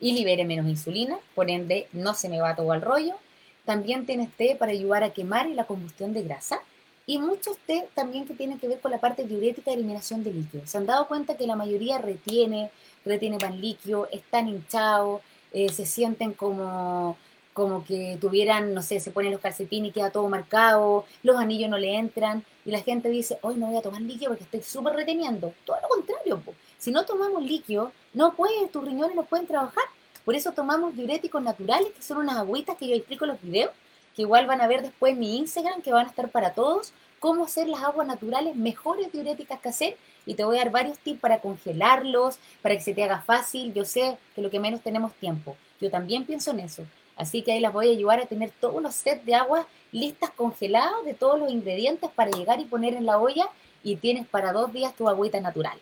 y 0.01 0.15
libere 0.15 0.47
menos 0.47 0.67
insulina, 0.67 1.19
por 1.35 1.51
ende 1.51 1.89
no 1.93 2.15
se 2.15 2.31
me 2.31 2.41
va 2.41 2.57
todo 2.57 2.73
al 2.73 2.81
rollo. 2.81 3.17
También 3.65 4.07
tienes 4.07 4.31
té 4.33 4.57
para 4.59 4.73
ayudar 4.73 5.05
a 5.05 5.13
quemar 5.13 5.49
y 5.49 5.55
la 5.55 5.65
combustión 5.65 6.13
de 6.13 6.23
grasa 6.23 6.61
y 7.07 7.19
muchos 7.19 7.57
té 7.67 7.89
también 7.95 8.27
que 8.27 8.35
tienen 8.35 8.59
que 8.59 8.69
ver 8.69 8.81
con 8.81 8.91
la 8.91 8.99
parte 8.99 9.25
diurética 9.25 9.71
de 9.71 9.77
eliminación 9.77 10.23
de 10.23 10.33
líquido. 10.33 10.67
Se 10.67 10.79
han 10.79 10.87
dado 10.87 11.09
cuenta 11.09 11.37
que 11.37 11.47
la 11.47 11.57
mayoría 11.57 11.99
retiene, 11.99 12.71
retiene 13.05 13.39
pan 13.39 13.61
líquido, 13.61 14.09
están 14.13 14.49
hinchados, 14.49 15.21
eh, 15.53 15.69
se 15.69 15.85
sienten 15.85 16.33
como, 16.33 17.17
como 17.53 17.85
que 17.85 18.17
tuvieran, 18.21 18.73
no 18.73 18.83
sé, 18.83 19.01
se 19.01 19.11
ponen 19.11 19.33
los 19.33 19.41
calcetines 19.41 19.91
y 19.91 19.93
queda 19.93 20.11
todo 20.11 20.29
marcado, 20.29 21.05
los 21.23 21.37
anillos 21.37 21.69
no 21.69 21.79
le 21.79 21.97
entran, 21.97 22.45
y 22.65 22.71
la 22.71 22.81
gente 22.81 23.09
dice, 23.09 23.39
hoy 23.43 23.57
no 23.57 23.67
voy 23.67 23.77
a 23.77 23.83
tomar 23.83 24.01
líquido 24.01 24.31
porque 24.31 24.45
estoy 24.45 24.63
súper 24.63 24.95
reteniendo. 24.95 25.53
Todo 25.65 25.77
lo 25.83 25.89
contrario, 25.89 26.43
si 26.79 26.93
no 26.93 27.05
tomamos 27.05 27.43
líquido, 27.43 27.93
no 28.15 28.35
pueden, 28.35 28.69
tus 28.69 28.85
riñones 28.85 29.17
no 29.17 29.25
pueden 29.25 29.47
trabajar. 29.47 29.85
Por 30.25 30.35
eso 30.35 30.53
tomamos 30.53 30.95
diuréticos 30.95 31.43
naturales, 31.43 31.93
que 31.93 32.03
son 32.03 32.19
unas 32.19 32.37
agüitas 32.37 32.77
que 32.77 32.89
yo 32.89 32.95
explico 32.95 33.25
en 33.25 33.33
los 33.33 33.43
videos, 33.43 33.73
que 34.15 34.23
igual 34.23 34.47
van 34.47 34.61
a 34.61 34.67
ver 34.67 34.83
después 34.83 35.15
en 35.15 35.21
mi 35.21 35.39
Instagram, 35.39 35.83
que 35.83 35.93
van 35.93 36.07
a 36.07 36.09
estar 36.09 36.31
para 36.31 36.53
todos, 36.53 36.93
cómo 37.19 37.45
hacer 37.45 37.69
las 37.69 37.83
aguas 37.83 38.07
naturales 38.07 38.57
mejores 38.57 39.13
diuréticas 39.13 39.61
que 39.61 39.69
hacer 39.69 39.97
y 40.27 40.35
te 40.35 40.45
voy 40.45 40.57
a 40.57 40.65
dar 40.65 40.71
varios 40.71 40.99
tips 40.99 41.21
para 41.21 41.41
congelarlos, 41.41 42.39
para 42.61 42.77
que 42.77 42.83
se 42.83 42.95
te 42.95 43.05
haga 43.05 43.23
fácil. 43.23 43.73
Yo 43.73 43.85
sé 43.85 44.19
que 44.35 44.43
lo 44.43 44.51
que 44.51 44.61
menos 44.61 44.81
tenemos 44.81 45.13
tiempo. 45.15 45.57
Yo 45.81 45.91
también 45.91 46.25
pienso 46.25 46.51
en 46.51 46.61
eso. 46.61 46.85
Así 47.17 47.43
que 47.43 47.53
ahí 47.53 47.61
las 47.61 47.73
voy 47.73 47.89
a 47.89 47.93
ayudar 47.93 48.21
a 48.21 48.27
tener 48.27 48.51
todos 48.51 48.83
los 48.83 48.95
sets 48.95 49.25
de 49.25 49.35
agua 49.35 49.67
listas 49.93 50.31
congelados 50.31 51.05
de 51.05 51.15
todos 51.15 51.39
los 51.39 51.51
ingredientes 51.51 52.11
para 52.11 52.31
llegar 52.31 52.61
y 52.61 52.65
poner 52.65 52.95
en 52.95 53.07
la 53.07 53.19
olla 53.19 53.49
y 53.83 53.97
tienes 53.97 54.27
para 54.27 54.53
dos 54.53 54.73
días 54.73 54.95
tu 54.95 55.09
agüita 55.09 55.41
natural. 55.41 55.79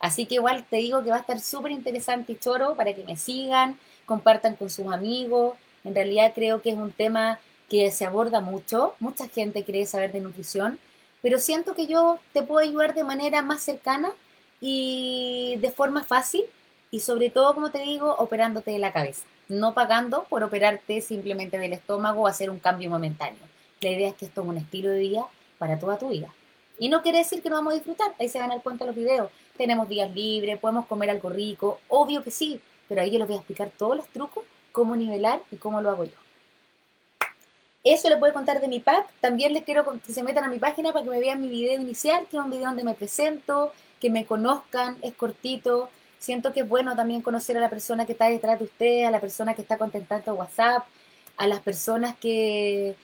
Así 0.00 0.26
que 0.26 0.36
igual 0.36 0.64
te 0.68 0.78
digo 0.78 1.04
que 1.04 1.10
va 1.10 1.16
a 1.16 1.20
estar 1.20 1.38
súper 1.40 1.72
interesante 1.72 2.32
y 2.32 2.36
choro 2.36 2.74
para 2.74 2.94
que 2.94 3.04
me 3.04 3.16
sigan, 3.16 3.78
compartan 4.06 4.56
con 4.56 4.70
sus 4.70 4.92
amigos. 4.92 5.56
En 5.84 5.94
realidad 5.94 6.32
creo 6.34 6.62
que 6.62 6.70
es 6.70 6.76
un 6.76 6.90
tema 6.90 7.38
que 7.68 7.90
se 7.90 8.04
aborda 8.04 8.40
mucho. 8.40 8.94
Mucha 8.98 9.28
gente 9.28 9.62
quiere 9.62 9.86
saber 9.86 10.12
de 10.12 10.20
nutrición 10.20 10.78
pero 11.22 11.38
siento 11.38 11.74
que 11.74 11.86
yo 11.86 12.18
te 12.32 12.42
puedo 12.42 12.66
ayudar 12.66 12.94
de 12.94 13.04
manera 13.04 13.42
más 13.42 13.62
cercana 13.62 14.12
y 14.60 15.56
de 15.60 15.70
forma 15.70 16.04
fácil 16.04 16.44
y 16.90 17.00
sobre 17.00 17.30
todo, 17.30 17.54
como 17.54 17.70
te 17.70 17.80
digo, 17.80 18.14
operándote 18.18 18.70
de 18.72 18.78
la 18.78 18.92
cabeza, 18.92 19.24
no 19.48 19.74
pagando 19.74 20.24
por 20.24 20.42
operarte 20.42 21.00
simplemente 21.00 21.58
del 21.58 21.72
estómago 21.72 22.22
o 22.22 22.26
hacer 22.26 22.50
un 22.50 22.58
cambio 22.58 22.90
momentáneo. 22.90 23.40
La 23.80 23.90
idea 23.90 24.08
es 24.08 24.14
que 24.14 24.26
esto 24.26 24.42
es 24.42 24.48
un 24.48 24.56
estilo 24.56 24.90
de 24.90 24.98
vida 24.98 25.26
para 25.58 25.78
toda 25.78 25.98
tu 25.98 26.08
vida. 26.08 26.32
Y 26.80 26.88
no 26.88 27.02
quiere 27.02 27.18
decir 27.18 27.42
que 27.42 27.50
no 27.50 27.56
vamos 27.56 27.74
a 27.74 27.76
disfrutar, 27.76 28.14
ahí 28.18 28.30
se 28.30 28.38
van 28.38 28.50
al 28.50 28.62
cuenta 28.62 28.86
los 28.86 28.96
videos. 28.96 29.30
Tenemos 29.58 29.86
días 29.86 30.10
libres, 30.14 30.58
podemos 30.58 30.86
comer 30.86 31.10
algo 31.10 31.28
rico, 31.28 31.78
obvio 31.88 32.24
que 32.24 32.30
sí, 32.30 32.58
pero 32.88 33.02
ahí 33.02 33.10
yo 33.10 33.18
les 33.18 33.28
voy 33.28 33.36
a 33.36 33.40
explicar 33.40 33.70
todos 33.76 33.98
los 33.98 34.08
trucos, 34.08 34.44
cómo 34.72 34.96
nivelar 34.96 35.42
y 35.52 35.56
cómo 35.56 35.82
lo 35.82 35.90
hago 35.90 36.04
yo. 36.04 36.16
Eso 37.84 38.08
les 38.08 38.18
puedo 38.18 38.32
contar 38.32 38.62
de 38.62 38.68
mi 38.68 38.80
pack. 38.80 39.10
También 39.20 39.52
les 39.52 39.64
quiero 39.64 39.84
que 39.84 40.12
se 40.12 40.22
metan 40.22 40.44
a 40.44 40.48
mi 40.48 40.58
página 40.58 40.90
para 40.90 41.04
que 41.04 41.10
me 41.10 41.20
vean 41.20 41.42
mi 41.42 41.48
video 41.48 41.78
inicial, 41.78 42.26
que 42.30 42.38
es 42.38 42.42
un 42.42 42.50
video 42.50 42.68
donde 42.68 42.84
me 42.84 42.94
presento, 42.94 43.74
que 44.00 44.08
me 44.08 44.24
conozcan, 44.24 44.96
es 45.02 45.12
cortito. 45.12 45.90
Siento 46.18 46.54
que 46.54 46.60
es 46.60 46.68
bueno 46.68 46.96
también 46.96 47.20
conocer 47.20 47.58
a 47.58 47.60
la 47.60 47.68
persona 47.68 48.06
que 48.06 48.12
está 48.12 48.30
detrás 48.30 48.58
de 48.58 48.64
usted, 48.64 49.04
a 49.04 49.10
la 49.10 49.20
persona 49.20 49.52
que 49.52 49.60
está 49.60 49.76
contestando 49.76 50.32
WhatsApp, 50.34 50.86
a 51.36 51.46
las 51.46 51.60
personas 51.60 52.16
que, 52.16 52.96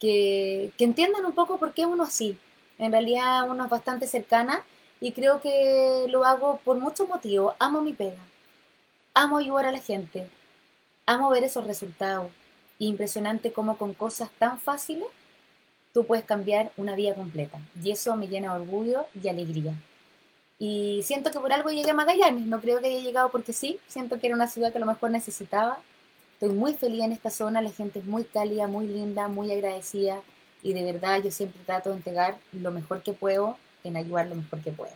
que, 0.00 0.72
que 0.76 0.84
entiendan 0.84 1.24
un 1.24 1.32
poco 1.32 1.58
por 1.58 1.72
qué 1.74 1.86
uno 1.86 2.02
así. 2.02 2.36
En 2.80 2.90
realidad 2.90 3.48
uno 3.48 3.68
bastante 3.68 4.08
cercana 4.08 4.64
y 5.00 5.12
creo 5.12 5.40
que 5.40 6.06
lo 6.08 6.24
hago 6.24 6.58
por 6.64 6.78
muchos 6.78 7.08
motivos. 7.08 7.54
Amo 7.58 7.82
mi 7.82 7.92
pega, 7.92 8.18
amo 9.14 9.36
ayudar 9.38 9.66
a 9.66 9.72
la 9.72 9.80
gente, 9.80 10.28
amo 11.06 11.30
ver 11.30 11.44
esos 11.44 11.66
resultados 11.66 12.32
impresionante 12.78 13.52
cómo 13.52 13.76
con 13.76 13.92
cosas 13.92 14.30
tan 14.38 14.58
fáciles 14.58 15.06
tú 15.92 16.06
puedes 16.06 16.24
cambiar 16.24 16.72
una 16.76 16.96
vida 16.96 17.14
completa. 17.14 17.58
Y 17.82 17.90
eso 17.90 18.16
me 18.16 18.28
llena 18.28 18.54
de 18.54 18.62
orgullo 18.62 19.06
y 19.22 19.28
alegría. 19.28 19.74
Y 20.58 21.02
siento 21.04 21.30
que 21.30 21.38
por 21.38 21.52
algo 21.52 21.70
llegué 21.70 21.90
a 21.90 21.94
Magallanes. 21.94 22.46
No 22.46 22.60
creo 22.60 22.80
que 22.80 22.86
haya 22.86 23.00
llegado 23.00 23.30
porque 23.30 23.52
sí. 23.52 23.78
Siento 23.88 24.18
que 24.18 24.26
era 24.26 24.36
una 24.36 24.48
ciudad 24.48 24.72
que 24.72 24.78
a 24.78 24.80
lo 24.80 24.86
mejor 24.86 25.10
necesitaba. 25.10 25.78
Estoy 26.34 26.54
muy 26.54 26.74
feliz 26.74 27.02
en 27.02 27.12
esta 27.12 27.30
zona. 27.30 27.60
La 27.60 27.70
gente 27.70 27.98
es 27.98 28.04
muy 28.04 28.24
cálida, 28.24 28.66
muy 28.66 28.86
linda, 28.86 29.28
muy 29.28 29.50
agradecida. 29.52 30.22
Y 30.62 30.72
de 30.72 30.92
verdad 30.92 31.22
yo 31.22 31.30
siempre 31.30 31.60
trato 31.64 31.90
de 31.90 31.96
entregar 31.96 32.38
lo 32.52 32.70
mejor 32.70 33.02
que 33.02 33.12
puedo 33.12 33.56
en 33.84 33.96
ayudar 33.96 34.28
lo 34.28 34.34
mejor 34.34 34.60
que 34.60 34.72
puedo. 34.72 34.92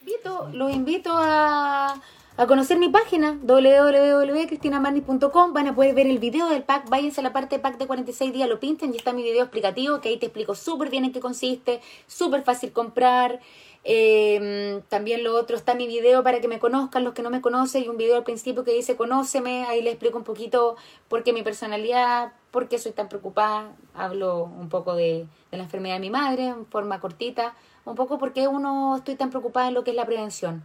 Invito, 0.00 0.50
los 0.52 0.72
invito 0.72 1.10
a 1.14 2.00
a 2.38 2.46
conocer 2.46 2.78
mi 2.78 2.90
página 2.90 3.38
www.cristinamarnis.com 3.42 5.54
van 5.54 5.68
a 5.68 5.74
poder 5.74 5.94
ver 5.94 6.06
el 6.06 6.18
video 6.18 6.50
del 6.50 6.64
pack, 6.64 6.86
váyanse 6.90 7.20
a 7.20 7.22
la 7.22 7.32
parte 7.32 7.56
de 7.56 7.62
pack 7.62 7.78
de 7.78 7.86
46 7.86 8.30
días, 8.30 8.46
lo 8.46 8.60
pintan 8.60 8.92
y 8.92 8.98
está 8.98 9.14
mi 9.14 9.22
video 9.22 9.42
explicativo 9.42 10.02
que 10.02 10.10
ahí 10.10 10.18
te 10.18 10.26
explico 10.26 10.54
súper 10.54 10.90
bien 10.90 11.06
en 11.06 11.12
qué 11.12 11.20
consiste, 11.20 11.80
súper 12.06 12.42
fácil 12.42 12.72
comprar. 12.72 13.40
Eh, 13.84 14.82
también 14.90 15.24
lo 15.24 15.34
otro 15.34 15.56
está 15.56 15.74
mi 15.74 15.86
video 15.86 16.22
para 16.22 16.40
que 16.40 16.48
me 16.48 16.58
conozcan 16.58 17.04
los 17.04 17.14
que 17.14 17.22
no 17.22 17.30
me 17.30 17.40
conocen 17.40 17.84
y 17.84 17.88
un 17.88 17.96
video 17.96 18.16
al 18.16 18.24
principio 18.24 18.64
que 18.64 18.72
dice 18.72 18.96
conóceme, 18.96 19.64
ahí 19.64 19.80
les 19.80 19.94
explico 19.94 20.18
un 20.18 20.24
poquito 20.24 20.76
por 21.08 21.22
qué 21.22 21.32
mi 21.32 21.42
personalidad, 21.42 22.34
por 22.56 22.70
qué 22.70 22.78
soy 22.78 22.92
tan 22.92 23.10
preocupada, 23.10 23.70
hablo 23.92 24.44
un 24.44 24.70
poco 24.70 24.94
de, 24.94 25.26
la 25.50 25.64
enfermedad 25.64 25.96
de 25.96 26.00
mi 26.00 26.08
madre 26.08 26.46
en 26.46 26.64
forma 26.64 27.00
cortita, 27.00 27.52
un 27.84 27.96
poco 27.96 28.16
por 28.16 28.32
qué 28.32 28.48
uno 28.48 28.96
estoy 28.96 29.14
tan 29.14 29.28
preocupada 29.28 29.68
en 29.68 29.74
lo 29.74 29.84
que 29.84 29.90
es 29.90 29.96
la 29.96 30.06
prevención. 30.06 30.64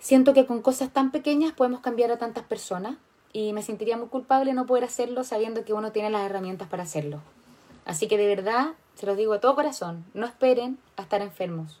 Siento 0.00 0.34
que 0.34 0.44
con 0.44 0.60
cosas 0.60 0.92
tan 0.92 1.12
pequeñas 1.12 1.52
podemos 1.52 1.78
cambiar 1.82 2.10
a 2.10 2.18
tantas 2.18 2.42
personas 2.42 2.96
y 3.32 3.52
me 3.52 3.62
sentiría 3.62 3.96
muy 3.96 4.08
culpable 4.08 4.54
no 4.54 4.66
poder 4.66 4.82
hacerlo 4.82 5.22
sabiendo 5.22 5.64
que 5.64 5.72
uno 5.72 5.92
tiene 5.92 6.10
las 6.10 6.22
herramientas 6.22 6.66
para 6.66 6.82
hacerlo. 6.82 7.20
Así 7.84 8.08
que 8.08 8.18
de 8.18 8.26
verdad, 8.26 8.70
se 8.96 9.06
los 9.06 9.16
digo 9.16 9.34
de 9.34 9.38
todo 9.38 9.54
corazón, 9.54 10.04
no 10.14 10.26
esperen 10.26 10.78
a 10.96 11.02
estar 11.02 11.22
enfermos. 11.22 11.80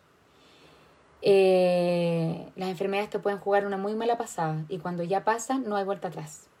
Eh, 1.22 2.48
las 2.54 2.68
enfermedades 2.68 3.10
te 3.10 3.18
pueden 3.18 3.40
jugar 3.40 3.66
una 3.66 3.78
muy 3.78 3.96
mala 3.96 4.16
pasada 4.16 4.64
y 4.68 4.78
cuando 4.78 5.02
ya 5.02 5.24
pasan 5.24 5.64
no 5.68 5.74
hay 5.74 5.84
vuelta 5.84 6.06
atrás. 6.06 6.51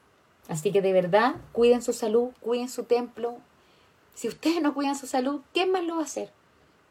Así 0.48 0.72
que 0.72 0.82
de 0.82 0.92
verdad, 0.92 1.36
cuiden 1.52 1.82
su 1.82 1.92
salud, 1.92 2.30
cuiden 2.40 2.68
su 2.68 2.84
templo. 2.84 3.36
Si 4.14 4.28
ustedes 4.28 4.60
no 4.60 4.74
cuidan 4.74 4.96
su 4.96 5.06
salud, 5.06 5.40
¿quién 5.52 5.70
más 5.70 5.84
lo 5.84 5.96
va 5.96 6.02
a 6.02 6.04
hacer? 6.04 6.30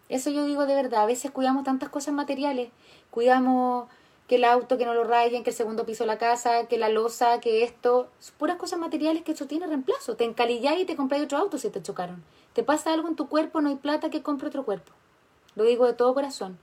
Eso 0.09 0.29
yo 0.29 0.45
digo 0.45 0.65
de 0.65 0.75
verdad, 0.75 1.03
a 1.03 1.05
veces 1.05 1.31
cuidamos 1.31 1.63
tantas 1.63 1.89
cosas 1.89 2.13
materiales, 2.13 2.69
cuidamos 3.11 3.87
que 4.27 4.35
el 4.35 4.45
auto, 4.45 4.77
que 4.77 4.85
no 4.85 4.93
lo 4.93 5.03
rayen, 5.03 5.43
que 5.43 5.49
el 5.49 5.55
segundo 5.55 5.85
piso 5.85 6.03
de 6.03 6.07
la 6.07 6.17
casa, 6.17 6.67
que 6.67 6.77
la 6.77 6.87
losa, 6.87 7.41
que 7.41 7.63
esto, 7.63 8.09
puras 8.37 8.55
cosas 8.55 8.79
materiales 8.79 9.23
que 9.23 9.33
eso 9.33 9.45
tiene 9.45 9.67
reemplazo. 9.67 10.15
Te 10.15 10.23
encalilláis 10.23 10.83
y 10.83 10.85
te 10.85 10.95
compráis 10.95 11.25
otro 11.25 11.37
auto 11.37 11.57
si 11.57 11.69
te 11.69 11.81
chocaron. 11.81 12.23
Te 12.53 12.63
pasa 12.63 12.93
algo 12.93 13.09
en 13.09 13.17
tu 13.17 13.27
cuerpo, 13.27 13.59
no 13.59 13.67
hay 13.67 13.75
plata 13.75 14.09
que 14.09 14.23
compre 14.23 14.47
otro 14.47 14.63
cuerpo. 14.63 14.93
Lo 15.55 15.65
digo 15.65 15.85
de 15.85 15.93
todo 15.93 16.13
corazón. 16.13 16.57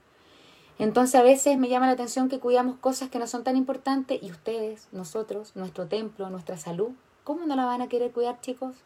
Entonces 0.79 1.15
a 1.15 1.23
veces 1.23 1.57
me 1.57 1.67
llama 1.67 1.87
la 1.87 1.91
atención 1.91 2.29
que 2.29 2.39
cuidamos 2.39 2.77
cosas 2.77 3.09
que 3.09 3.19
no 3.19 3.27
son 3.27 3.43
tan 3.43 3.57
importantes 3.57 4.23
y 4.23 4.31
ustedes, 4.31 4.87
nosotros, 4.93 5.51
nuestro 5.55 5.87
templo, 5.87 6.29
nuestra 6.29 6.57
salud, 6.57 6.91
¿cómo 7.25 7.45
no 7.45 7.57
la 7.57 7.65
van 7.65 7.81
a 7.81 7.89
querer 7.89 8.11
cuidar 8.11 8.39
chicos? 8.39 8.77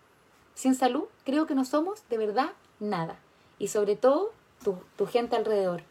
Sin 0.55 0.73
salud 0.73 1.03
creo 1.23 1.45
que 1.45 1.53
no 1.53 1.65
somos 1.65 2.03
de 2.09 2.17
verdad 2.17 2.49
nada. 2.79 3.19
Y 3.59 3.67
sobre 3.67 3.95
todo 3.95 4.31
tu, 4.63 5.05
gente 5.05 5.35
alrededor. 5.35 5.83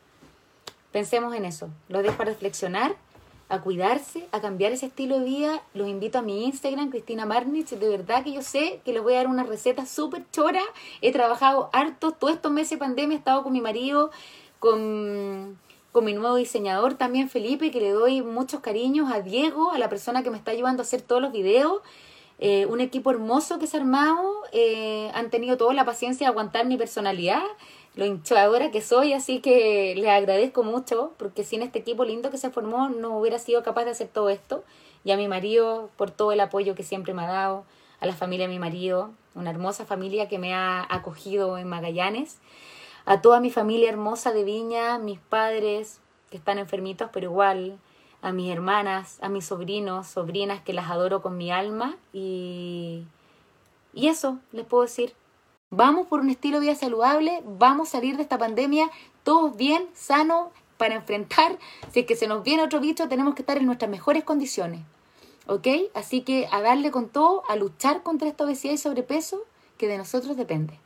Pensemos 0.90 1.34
en 1.36 1.44
eso. 1.44 1.68
Lo 1.88 2.02
dejo 2.02 2.20
a 2.22 2.24
reflexionar, 2.24 2.96
a 3.48 3.60
cuidarse, 3.60 4.26
a 4.32 4.40
cambiar 4.40 4.72
ese 4.72 4.86
estilo 4.86 5.20
de 5.20 5.24
vida. 5.24 5.62
Los 5.72 5.88
invito 5.88 6.18
a 6.18 6.22
mi 6.22 6.44
Instagram, 6.44 6.90
Cristina 6.90 7.26
Marnich. 7.26 7.70
De 7.70 7.88
verdad 7.88 8.24
que 8.24 8.32
yo 8.32 8.42
sé 8.42 8.80
que 8.84 8.92
les 8.92 9.02
voy 9.02 9.14
a 9.14 9.18
dar 9.18 9.28
una 9.28 9.44
receta 9.44 9.86
súper 9.86 10.28
chora. 10.32 10.62
He 11.00 11.12
trabajado 11.12 11.70
harto 11.72 12.10
todos 12.10 12.34
estos 12.34 12.50
meses 12.50 12.70
de 12.70 12.78
pandemia. 12.78 13.14
He 13.14 13.18
estado 13.18 13.44
con 13.44 13.52
mi 13.52 13.60
marido, 13.60 14.10
con 14.58 15.58
con 15.92 16.06
mi 16.06 16.14
nuevo 16.14 16.36
diseñador 16.36 16.94
también, 16.94 17.28
Felipe, 17.28 17.70
que 17.70 17.80
le 17.80 17.90
doy 17.90 18.22
muchos 18.22 18.60
cariños 18.60 19.12
a 19.12 19.20
Diego, 19.20 19.72
a 19.72 19.78
la 19.78 19.90
persona 19.90 20.22
que 20.22 20.30
me 20.30 20.38
está 20.38 20.50
ayudando 20.50 20.82
a 20.82 20.84
hacer 20.84 21.02
todos 21.02 21.20
los 21.20 21.32
videos. 21.32 21.82
Eh, 22.38 22.66
un 22.66 22.80
equipo 22.80 23.10
hermoso 23.10 23.58
que 23.58 23.66
se 23.66 23.76
ha 23.76 23.80
armado, 23.80 24.42
eh, 24.52 25.10
han 25.14 25.30
tenido 25.30 25.58
toda 25.58 25.74
la 25.74 25.84
paciencia 25.84 26.26
de 26.26 26.30
aguantar 26.30 26.66
mi 26.66 26.78
personalidad, 26.78 27.42
lo 27.94 28.06
hinchadora 28.06 28.70
que 28.70 28.80
soy, 28.80 29.12
así 29.12 29.40
que 29.40 29.94
les 29.94 30.08
agradezco 30.08 30.64
mucho, 30.64 31.12
porque 31.18 31.44
sin 31.44 31.62
este 31.62 31.80
equipo 31.80 32.04
lindo 32.04 32.30
que 32.30 32.38
se 32.38 32.50
formó 32.50 32.88
no 32.88 33.18
hubiera 33.18 33.38
sido 33.38 33.62
capaz 33.62 33.84
de 33.84 33.90
hacer 33.90 34.08
todo 34.08 34.30
esto. 34.30 34.64
Y 35.04 35.10
a 35.10 35.16
mi 35.16 35.28
marido 35.28 35.90
por 35.96 36.10
todo 36.10 36.32
el 36.32 36.40
apoyo 36.40 36.74
que 36.74 36.84
siempre 36.84 37.12
me 37.12 37.22
ha 37.22 37.28
dado, 37.28 37.64
a 38.00 38.06
la 38.06 38.14
familia 38.14 38.46
de 38.48 38.52
mi 38.52 38.58
marido, 38.58 39.10
una 39.34 39.50
hermosa 39.50 39.84
familia 39.84 40.26
que 40.26 40.38
me 40.38 40.54
ha 40.54 40.84
acogido 40.88 41.58
en 41.58 41.68
Magallanes 41.68 42.38
a 43.04 43.20
toda 43.20 43.40
mi 43.40 43.50
familia 43.50 43.88
hermosa 43.88 44.32
de 44.32 44.44
Viña, 44.44 44.98
mis 44.98 45.18
padres 45.18 46.00
que 46.30 46.36
están 46.36 46.58
enfermitos, 46.58 47.10
pero 47.12 47.30
igual, 47.30 47.78
a 48.22 48.32
mis 48.32 48.50
hermanas, 48.50 49.18
a 49.20 49.28
mis 49.28 49.46
sobrinos, 49.46 50.06
sobrinas 50.06 50.62
que 50.62 50.72
las 50.72 50.90
adoro 50.90 51.22
con 51.22 51.36
mi 51.36 51.50
alma 51.50 51.96
y, 52.12 53.04
y 53.92 54.08
eso 54.08 54.38
les 54.52 54.64
puedo 54.64 54.84
decir. 54.84 55.14
Vamos 55.70 56.06
por 56.06 56.20
un 56.20 56.30
estilo 56.30 56.60
de 56.60 56.66
vida 56.66 56.74
saludable, 56.74 57.42
vamos 57.44 57.88
a 57.88 57.92
salir 57.92 58.16
de 58.16 58.22
esta 58.22 58.38
pandemia 58.38 58.90
todos 59.22 59.56
bien, 59.56 59.86
sanos, 59.94 60.48
para 60.82 60.96
enfrentar, 60.96 61.60
si 61.92 62.00
es 62.00 62.06
que 62.06 62.16
se 62.16 62.26
nos 62.26 62.42
viene 62.42 62.64
otro 62.64 62.80
bicho, 62.80 63.08
tenemos 63.08 63.36
que 63.36 63.42
estar 63.42 63.56
en 63.56 63.66
nuestras 63.66 63.88
mejores 63.88 64.24
condiciones. 64.24 64.80
¿Ok? 65.46 65.68
Así 65.94 66.22
que 66.22 66.48
a 66.50 66.60
darle 66.60 66.90
con 66.90 67.08
todo, 67.08 67.44
a 67.48 67.54
luchar 67.54 68.02
contra 68.02 68.26
esta 68.26 68.44
obesidad 68.44 68.74
y 68.74 68.78
sobrepeso 68.78 69.44
que 69.78 69.86
de 69.86 69.96
nosotros 69.96 70.36
depende. 70.36 70.81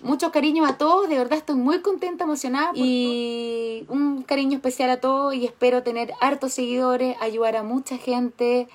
Muchos 0.00 0.30
cariños 0.30 0.68
a 0.68 0.78
todos, 0.78 1.08
de 1.08 1.18
verdad 1.18 1.38
estoy 1.38 1.56
muy 1.56 1.80
contenta, 1.80 2.24
emocionada. 2.24 2.70
Y 2.74 3.84
un 3.88 4.22
cariño 4.22 4.56
especial 4.56 4.90
a 4.90 5.00
todos 5.00 5.34
y 5.34 5.44
espero 5.44 5.82
tener 5.82 6.12
hartos 6.20 6.52
seguidores, 6.52 7.16
ayudar 7.20 7.56
a 7.56 7.62
mucha 7.62 7.98
gente 7.98 8.68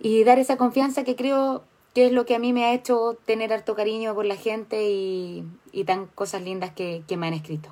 y 0.00 0.24
dar 0.24 0.38
esa 0.38 0.56
confianza 0.56 1.04
que 1.04 1.14
creo 1.14 1.64
que 1.94 2.06
es 2.06 2.12
lo 2.12 2.26
que 2.26 2.34
a 2.34 2.38
mí 2.38 2.52
me 2.52 2.64
ha 2.64 2.74
hecho 2.74 3.18
tener 3.24 3.52
harto 3.52 3.74
cariño 3.74 4.14
por 4.14 4.24
la 4.24 4.36
gente 4.36 4.90
y, 4.90 5.44
tan 5.86 6.06
cosas 6.06 6.42
lindas 6.42 6.72
que, 6.72 7.04
que 7.06 7.16
me 7.16 7.26
han 7.26 7.34
escrito. 7.34 7.70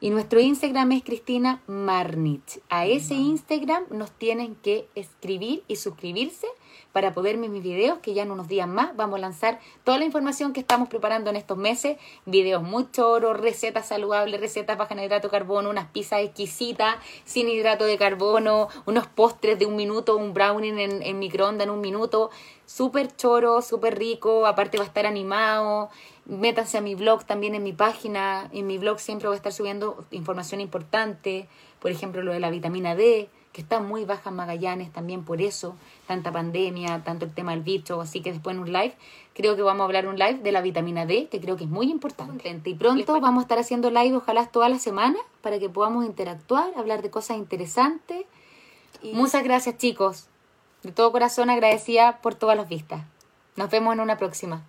Y 0.00 0.10
nuestro 0.10 0.40
Instagram 0.40 0.92
es 0.92 1.02
Cristina 1.02 1.62
Marnich. 1.66 2.60
A 2.68 2.86
ese 2.86 3.14
Instagram 3.14 3.84
nos 3.90 4.12
tienen 4.12 4.54
que 4.56 4.88
escribir 4.94 5.64
y 5.68 5.76
suscribirse 5.76 6.46
para 6.96 7.12
poder 7.12 7.36
ver 7.36 7.50
mis 7.50 7.62
videos, 7.62 7.98
que 7.98 8.14
ya 8.14 8.22
en 8.22 8.30
unos 8.30 8.48
días 8.48 8.66
más 8.66 8.96
vamos 8.96 9.18
a 9.18 9.20
lanzar 9.20 9.60
toda 9.84 9.98
la 9.98 10.06
información 10.06 10.54
que 10.54 10.60
estamos 10.60 10.88
preparando 10.88 11.28
en 11.28 11.36
estos 11.36 11.58
meses, 11.58 11.98
videos 12.24 12.62
muy 12.62 12.90
choros, 12.90 13.38
recetas 13.38 13.88
saludables, 13.88 14.40
recetas 14.40 14.78
bajas 14.78 14.96
en 14.96 15.04
hidrato 15.04 15.28
de 15.28 15.32
carbono, 15.32 15.68
unas 15.68 15.88
pizzas 15.88 16.20
exquisitas 16.20 16.96
sin 17.26 17.50
hidrato 17.50 17.84
de 17.84 17.98
carbono, 17.98 18.68
unos 18.86 19.08
postres 19.08 19.58
de 19.58 19.66
un 19.66 19.76
minuto, 19.76 20.16
un 20.16 20.32
brownie 20.32 20.70
en, 20.70 21.02
en 21.02 21.18
microondas 21.18 21.66
en 21.66 21.70
un 21.70 21.82
minuto, 21.82 22.30
súper 22.64 23.14
choro, 23.14 23.60
súper 23.60 23.98
rico, 23.98 24.46
aparte 24.46 24.78
va 24.78 24.84
a 24.84 24.86
estar 24.86 25.04
animado, 25.04 25.90
métanse 26.24 26.78
a 26.78 26.80
mi 26.80 26.94
blog 26.94 27.26
también 27.26 27.54
en 27.54 27.62
mi 27.62 27.74
página, 27.74 28.48
en 28.54 28.66
mi 28.66 28.78
blog 28.78 29.00
siempre 29.00 29.28
voy 29.28 29.34
a 29.34 29.36
estar 29.36 29.52
subiendo 29.52 30.06
información 30.12 30.62
importante, 30.62 31.46
por 31.78 31.90
ejemplo 31.90 32.22
lo 32.22 32.32
de 32.32 32.40
la 32.40 32.48
vitamina 32.48 32.94
D, 32.96 33.28
que 33.56 33.62
está 33.62 33.80
muy 33.80 34.04
baja 34.04 34.28
en 34.28 34.36
Magallanes 34.36 34.92
también 34.92 35.24
por 35.24 35.40
eso, 35.40 35.76
tanta 36.06 36.30
pandemia, 36.30 37.02
tanto 37.04 37.24
el 37.24 37.32
tema 37.32 37.52
del 37.52 37.62
bicho, 37.62 38.02
así 38.02 38.20
que 38.20 38.30
después 38.30 38.54
en 38.54 38.60
un 38.60 38.70
live, 38.70 38.94
creo 39.32 39.56
que 39.56 39.62
vamos 39.62 39.80
a 39.80 39.84
hablar 39.86 40.06
un 40.08 40.18
live 40.18 40.40
de 40.42 40.52
la 40.52 40.60
vitamina 40.60 41.06
D, 41.06 41.28
que 41.30 41.40
creo 41.40 41.56
que 41.56 41.64
es 41.64 41.70
muy 41.70 41.90
importante. 41.90 42.60
Y 42.66 42.74
pronto 42.74 43.18
vamos 43.18 43.40
a 43.40 43.44
estar 43.44 43.58
haciendo 43.58 43.88
live, 43.90 44.14
ojalá 44.14 44.44
toda 44.48 44.68
la 44.68 44.78
semana, 44.78 45.16
para 45.40 45.58
que 45.58 45.70
podamos 45.70 46.04
interactuar, 46.04 46.70
hablar 46.76 47.00
de 47.00 47.08
cosas 47.08 47.38
interesantes. 47.38 48.26
Y... 49.02 49.14
Muchas 49.14 49.42
gracias 49.42 49.78
chicos, 49.78 50.26
de 50.82 50.92
todo 50.92 51.10
corazón 51.10 51.48
agradecida 51.48 52.20
por 52.20 52.34
todas 52.34 52.58
las 52.58 52.68
vistas. 52.68 53.04
Nos 53.56 53.70
vemos 53.70 53.94
en 53.94 54.00
una 54.00 54.18
próxima. 54.18 54.66